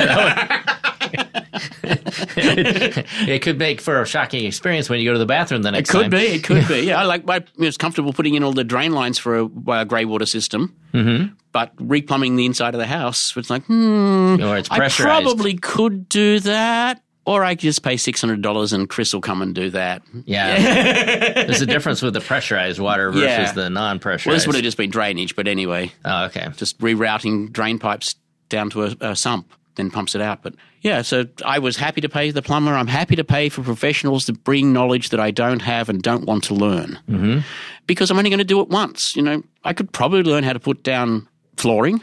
it 2.36 3.42
could 3.42 3.58
make 3.58 3.80
for 3.80 4.00
a 4.00 4.06
shocking 4.06 4.44
experience 4.44 4.88
when 4.88 5.00
you 5.00 5.08
go 5.08 5.12
to 5.12 5.18
the 5.18 5.26
bathroom 5.26 5.62
the 5.62 5.70
next 5.70 5.90
It 5.90 5.92
could 5.92 6.02
time. 6.02 6.10
be. 6.10 6.16
It 6.18 6.44
could 6.44 6.68
be. 6.68 6.78
Yeah, 6.88 7.00
I 7.00 7.04
like. 7.04 7.28
I 7.28 7.44
was 7.58 7.76
comfortable 7.76 8.12
putting 8.12 8.34
in 8.34 8.42
all 8.42 8.52
the 8.52 8.64
drain 8.64 8.92
lines 8.92 9.18
for 9.18 9.38
a, 9.38 9.44
a 9.68 9.84
grey 9.84 10.04
water 10.04 10.26
system, 10.26 10.76
mm-hmm. 10.94 11.34
but 11.52 11.74
replumbing 11.76 12.36
the 12.36 12.46
inside 12.46 12.74
of 12.74 12.78
the 12.78 12.86
house, 12.86 13.36
it's 13.36 13.50
like, 13.50 13.64
hmm, 13.64 14.36
Or 14.40 14.56
it's 14.56 14.70
I 14.70 14.88
probably 14.88 15.54
could 15.54 16.08
do 16.08 16.40
that, 16.40 17.02
or 17.28 17.44
I 17.44 17.54
could 17.54 17.60
just 17.60 17.82
pay 17.82 17.98
six 17.98 18.22
hundred 18.22 18.40
dollars 18.40 18.72
and 18.72 18.88
Chris 18.88 19.12
will 19.12 19.20
come 19.20 19.42
and 19.42 19.54
do 19.54 19.68
that. 19.70 20.02
Yeah. 20.24 21.34
There's 21.46 21.60
a 21.60 21.66
difference 21.66 22.00
with 22.00 22.14
the 22.14 22.22
pressurized 22.22 22.78
water 22.80 23.10
versus 23.10 23.28
Yeah. 23.28 23.52
the 23.52 23.68
non-pressurized. 23.68 24.26
Well, 24.26 24.34
this 24.36 24.46
would 24.46 24.56
have 24.56 24.64
just 24.64 24.78
been 24.78 24.88
drainage, 24.90 25.36
but 25.36 25.46
anyway, 25.46 25.92
oh, 26.06 26.24
okay. 26.24 26.48
just 26.56 26.78
rerouting 26.78 27.52
drain 27.52 27.78
pipes 27.78 28.14
down 28.48 28.70
to 28.70 28.84
a, 28.84 28.96
a 29.00 29.14
sump, 29.16 29.52
then 29.74 29.90
pumps 29.90 30.14
it 30.14 30.22
out. 30.22 30.42
But 30.42 30.54
yeah, 30.80 31.02
so 31.02 31.26
I 31.44 31.58
was 31.58 31.76
happy 31.76 32.00
to 32.00 32.08
pay 32.08 32.30
the 32.30 32.40
plumber. 32.40 32.72
I'm 32.72 32.86
happy 32.86 33.16
to 33.16 33.24
pay 33.24 33.50
for 33.50 33.62
professionals 33.62 34.24
to 34.24 34.32
bring 34.32 34.72
knowledge 34.72 35.10
that 35.10 35.20
I 35.20 35.30
don't 35.30 35.60
have 35.60 35.90
and 35.90 36.02
don't 36.02 36.24
want 36.24 36.44
to 36.44 36.54
learn 36.54 36.98
mm-hmm. 37.06 37.40
because 37.86 38.10
I'm 38.10 38.16
only 38.16 38.30
going 38.30 38.38
to 38.38 38.44
do 38.44 38.60
it 38.62 38.68
once. 38.70 39.14
You 39.14 39.22
know, 39.22 39.42
I 39.64 39.74
could 39.74 39.92
probably 39.92 40.22
learn 40.22 40.44
how 40.44 40.54
to 40.54 40.60
put 40.60 40.82
down 40.82 41.28
flooring, 41.58 42.02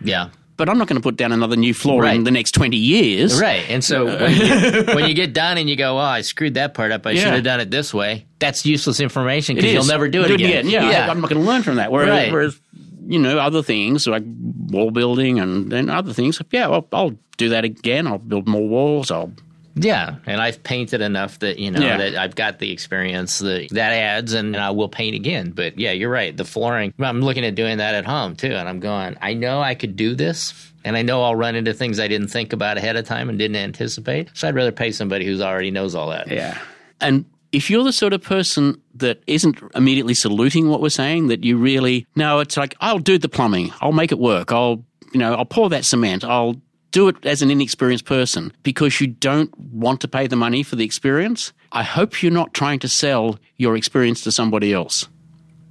Yeah. 0.00 0.30
But 0.56 0.68
I'm 0.68 0.78
not 0.78 0.88
going 0.88 1.00
to 1.00 1.02
put 1.02 1.16
down 1.16 1.32
another 1.32 1.56
new 1.56 1.74
floor 1.74 2.06
in 2.06 2.24
the 2.24 2.30
next 2.30 2.52
20 2.52 2.76
years. 2.76 3.40
Right. 3.40 3.64
And 3.68 3.82
so 3.82 4.04
when 4.06 4.32
you, 4.34 4.84
when 4.94 5.08
you 5.08 5.14
get 5.14 5.32
done 5.32 5.58
and 5.58 5.68
you 5.68 5.76
go, 5.76 5.96
oh, 5.96 6.00
I 6.00 6.20
screwed 6.20 6.54
that 6.54 6.74
part 6.74 6.92
up. 6.92 7.06
I 7.06 7.14
should 7.14 7.32
have 7.32 7.44
done 7.44 7.60
it 7.60 7.70
this 7.70 7.92
way. 7.92 8.26
That's 8.38 8.64
useless 8.64 9.00
information 9.00 9.56
because 9.56 9.72
you'll 9.72 9.84
never 9.86 10.08
do 10.08 10.22
it 10.24 10.30
again. 10.30 10.68
Yeah, 10.68 10.84
I, 10.84 11.10
am 11.10 11.20
not 11.20 11.30
going 11.30 11.42
to 11.42 11.46
learn 11.48 11.62
from 11.62 11.76
that. 11.76 11.90
Whereas, 11.90 12.10
Right. 12.10 12.32
whereas, 12.32 12.58
you 13.06 13.18
know, 13.18 13.38
other 13.38 13.62
things 13.62 14.06
like 14.06 14.22
wall 14.26 14.90
building 14.90 15.40
and, 15.40 15.72
and 15.72 15.90
other 15.90 16.12
things, 16.12 16.40
yeah, 16.50 16.68
I'll, 16.68 16.86
I'll 16.92 17.16
do 17.36 17.48
that 17.50 17.64
again. 17.64 18.06
I'll 18.06 18.18
build 18.18 18.46
more 18.46 18.66
walls. 18.66 19.10
I'll 19.10 19.32
Yeah, 19.76 20.16
and 20.26 20.40
I've 20.40 20.62
painted 20.62 21.00
enough 21.00 21.40
that 21.40 21.58
you 21.58 21.70
know 21.70 21.80
Yeah. 21.80 21.96
that 21.96 22.14
I've 22.16 22.34
got 22.36 22.58
the 22.60 22.70
experience 22.70 23.38
that 23.40 23.68
that 23.70 23.92
adds, 23.92 24.32
and 24.32 24.56
I 24.56 24.70
will 24.70 24.88
paint 24.88 25.16
again. 25.16 25.50
But 25.50 25.78
yeah, 25.78 25.92
you're 25.92 26.10
right. 26.10 26.36
The 26.36 26.44
flooring. 26.44 26.94
I'm 27.00 27.20
looking 27.20 27.44
at 27.44 27.54
doing 27.54 27.78
that 27.78 27.94
at 27.94 28.04
home 28.04 28.36
too, 28.36 28.52
and 28.52 28.68
I'm 28.68 28.78
going. 28.80 29.16
I 29.20 29.34
know 29.34 29.60
I 29.60 29.74
could 29.74 29.96
do 29.96 30.14
this, 30.14 30.72
and 30.84 30.96
I 30.96 31.02
know 31.02 31.22
I'll 31.24 31.34
run 31.34 31.56
into 31.56 31.74
things 31.74 31.98
I 31.98 32.06
didn't 32.08 32.28
think 32.28 32.52
about 32.52 32.78
ahead 32.78 32.96
of 32.96 33.04
time 33.04 33.28
and 33.28 33.38
didn't 33.38 33.56
anticipate. 33.56 34.28
So 34.34 34.46
I'd 34.46 34.54
rather 34.54 34.72
pay 34.72 34.92
somebody 34.92 35.24
who's 35.26 35.40
already 35.40 35.70
knows 35.72 35.94
all 35.96 36.10
that. 36.10 36.28
Yeah. 36.28 36.56
And 37.00 37.24
if 37.50 37.68
you're 37.70 37.84
the 37.84 37.92
sort 37.92 38.12
of 38.12 38.22
person 38.22 38.80
that 38.94 39.22
isn't 39.26 39.58
immediately 39.74 40.14
saluting 40.14 40.68
what 40.68 40.80
we're 40.80 40.88
saying, 40.88 41.28
that 41.28 41.42
you 41.44 41.56
really, 41.56 42.06
no, 42.16 42.40
it's 42.40 42.56
like, 42.56 42.74
I'll 42.80 42.98
do 42.98 43.16
the 43.18 43.28
plumbing. 43.28 43.72
I'll 43.80 43.92
make 43.92 44.10
it 44.12 44.18
work. 44.18 44.50
I'll, 44.52 44.84
you 45.12 45.20
know, 45.20 45.34
I'll 45.34 45.44
pour 45.44 45.68
that 45.70 45.84
cement. 45.84 46.24
I'll 46.24 46.56
do 46.94 47.08
it 47.08 47.16
as 47.26 47.42
an 47.42 47.50
inexperienced 47.50 48.04
person 48.04 48.52
because 48.62 49.00
you 49.00 49.08
don't 49.08 49.52
want 49.58 50.00
to 50.00 50.06
pay 50.06 50.28
the 50.28 50.36
money 50.36 50.62
for 50.62 50.76
the 50.76 50.84
experience. 50.84 51.52
I 51.72 51.82
hope 51.82 52.22
you're 52.22 52.30
not 52.30 52.54
trying 52.54 52.78
to 52.78 52.88
sell 52.88 53.40
your 53.56 53.76
experience 53.76 54.22
to 54.22 54.30
somebody 54.30 54.72
else. 54.72 55.08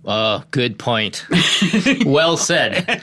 Oh, 0.03 0.43
good 0.51 0.77
point. 0.77 1.25
well 2.05 2.35
said. 2.35 3.01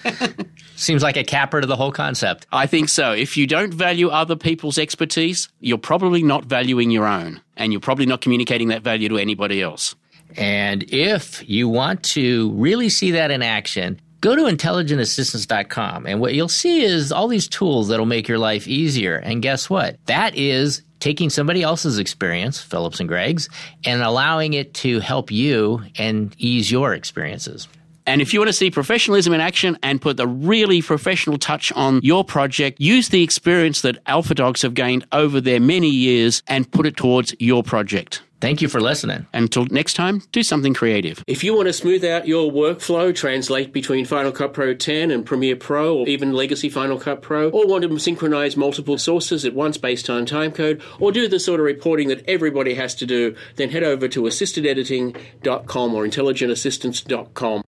Seems 0.76 1.02
like 1.02 1.16
a 1.16 1.24
capper 1.24 1.62
to 1.62 1.66
the 1.66 1.76
whole 1.76 1.92
concept. 1.92 2.46
I 2.52 2.66
think 2.66 2.90
so. 2.90 3.12
If 3.12 3.38
you 3.38 3.46
don't 3.46 3.72
value 3.72 4.11
other 4.11 4.37
people's 4.37 4.76
expertise, 4.76 5.48
you're 5.61 5.78
probably 5.78 6.22
not 6.22 6.44
valuing 6.44 6.90
your 6.90 7.06
own, 7.06 7.40
and 7.56 7.72
you're 7.72 7.80
probably 7.80 8.04
not 8.04 8.20
communicating 8.20 8.68
that 8.68 8.83
value 8.83 9.09
to 9.09 9.16
anybody 9.16 9.62
else. 9.62 9.96
And 10.37 10.83
if 10.92 11.48
you 11.48 11.70
want 11.70 12.02
to 12.12 12.50
really 12.52 12.90
see 12.90 13.12
that 13.12 13.30
in 13.30 13.40
action, 13.42 13.98
go 14.20 14.37
to 14.37 14.42
intelligentassistance.com 14.42 16.06
and 16.06 16.20
what 16.20 16.35
you'll 16.35 16.48
see 16.48 16.83
is 16.83 17.12
all 17.12 17.28
these 17.28 17.48
tools 17.48 17.88
that'll 17.88 18.06
make 18.06 18.28
your 18.28 18.38
life 18.38 18.68
easier. 18.68 19.16
And 19.16 19.42
guess 19.42 19.70
what? 19.70 19.96
That 20.06 20.37
is 20.37 20.83
taking 21.00 21.30
somebody 21.30 21.62
else's 21.62 21.98
experience, 21.98 22.61
Philip's 22.61 23.00
and 23.00 23.09
Greg's, 23.09 23.48
and 23.85 24.02
allowing 24.02 24.52
it 24.52 24.74
to 24.74 25.00
help 25.00 25.30
you 25.30 25.83
and 25.96 26.35
ease 26.38 26.70
your 26.70 26.92
experiences. 26.92 27.68
And 28.06 28.20
if 28.20 28.33
you 28.33 28.40
want 28.40 28.48
to 28.48 28.54
see 28.54 28.70
professionalism 28.70 29.33
in 29.33 29.40
action 29.40 29.78
and 29.83 30.00
put 30.00 30.16
the 30.16 30.26
really 30.26 30.83
professional 30.83 31.38
touch 31.38 31.70
on 31.72 32.00
your 32.02 32.24
project, 32.24 32.80
use 32.80 33.09
the 33.11 33.22
experience 33.22 33.83
that 33.83 33.98
Alpha 34.06 34.35
Dogs 34.35 34.62
have 34.62 34.74
gained 34.74 35.06
over 35.12 35.40
their 35.40 35.61
many 35.61 35.88
years 35.88 36.42
and 36.46 36.70
put 36.70 36.87
it 36.87 36.96
towards 36.96 37.35
your 37.38 37.62
project. 37.62 38.22
Thank 38.40 38.62
you 38.62 38.68
for 38.68 38.81
listening. 38.81 39.26
Until 39.35 39.66
next 39.66 39.94
time, 39.94 40.22
do 40.33 40.42
something 40.42 40.72
creative. 40.74 41.22
If 41.26 41.44
you 41.44 41.55
want 41.55 41.66
to 41.66 41.72
smooth 41.72 42.05
out 42.05 42.26
your 42.26 42.50
workflow, 42.50 43.14
translate 43.14 43.72
between 43.72 44.05
Final 44.05 44.33
Cut 44.33 44.55
Pro 44.55 44.74
10 44.74 45.11
and 45.11 45.26
Premiere 45.26 45.57
Pro, 45.57 45.98
or 45.98 46.09
even 46.09 46.33
Legacy 46.33 46.70
Final 46.70 46.98
Cut 46.98 47.20
Pro, 47.20 47.50
or 47.50 47.66
want 47.66 47.85
to 47.85 47.98
synchronize 47.98 48.57
multiple 48.57 48.96
sources 48.98 49.44
at 49.44 49.55
once 49.55 49.76
based 49.76 50.09
on 50.09 50.24
timecode, 50.24 50.83
or 50.98 51.12
do 51.12 51.29
the 51.29 51.38
sort 51.38 51.61
of 51.61 51.66
reporting 51.66 52.09
that 52.09 52.26
everybody 52.29 52.74
has 52.74 52.94
to 52.96 53.07
do, 53.07 53.35
then 53.57 53.70
head 53.70 53.83
over 53.83 54.09
to 54.09 54.22
assistedediting.com 54.22 55.94
or 55.94 56.07
intelligentassistance.com. 56.07 57.59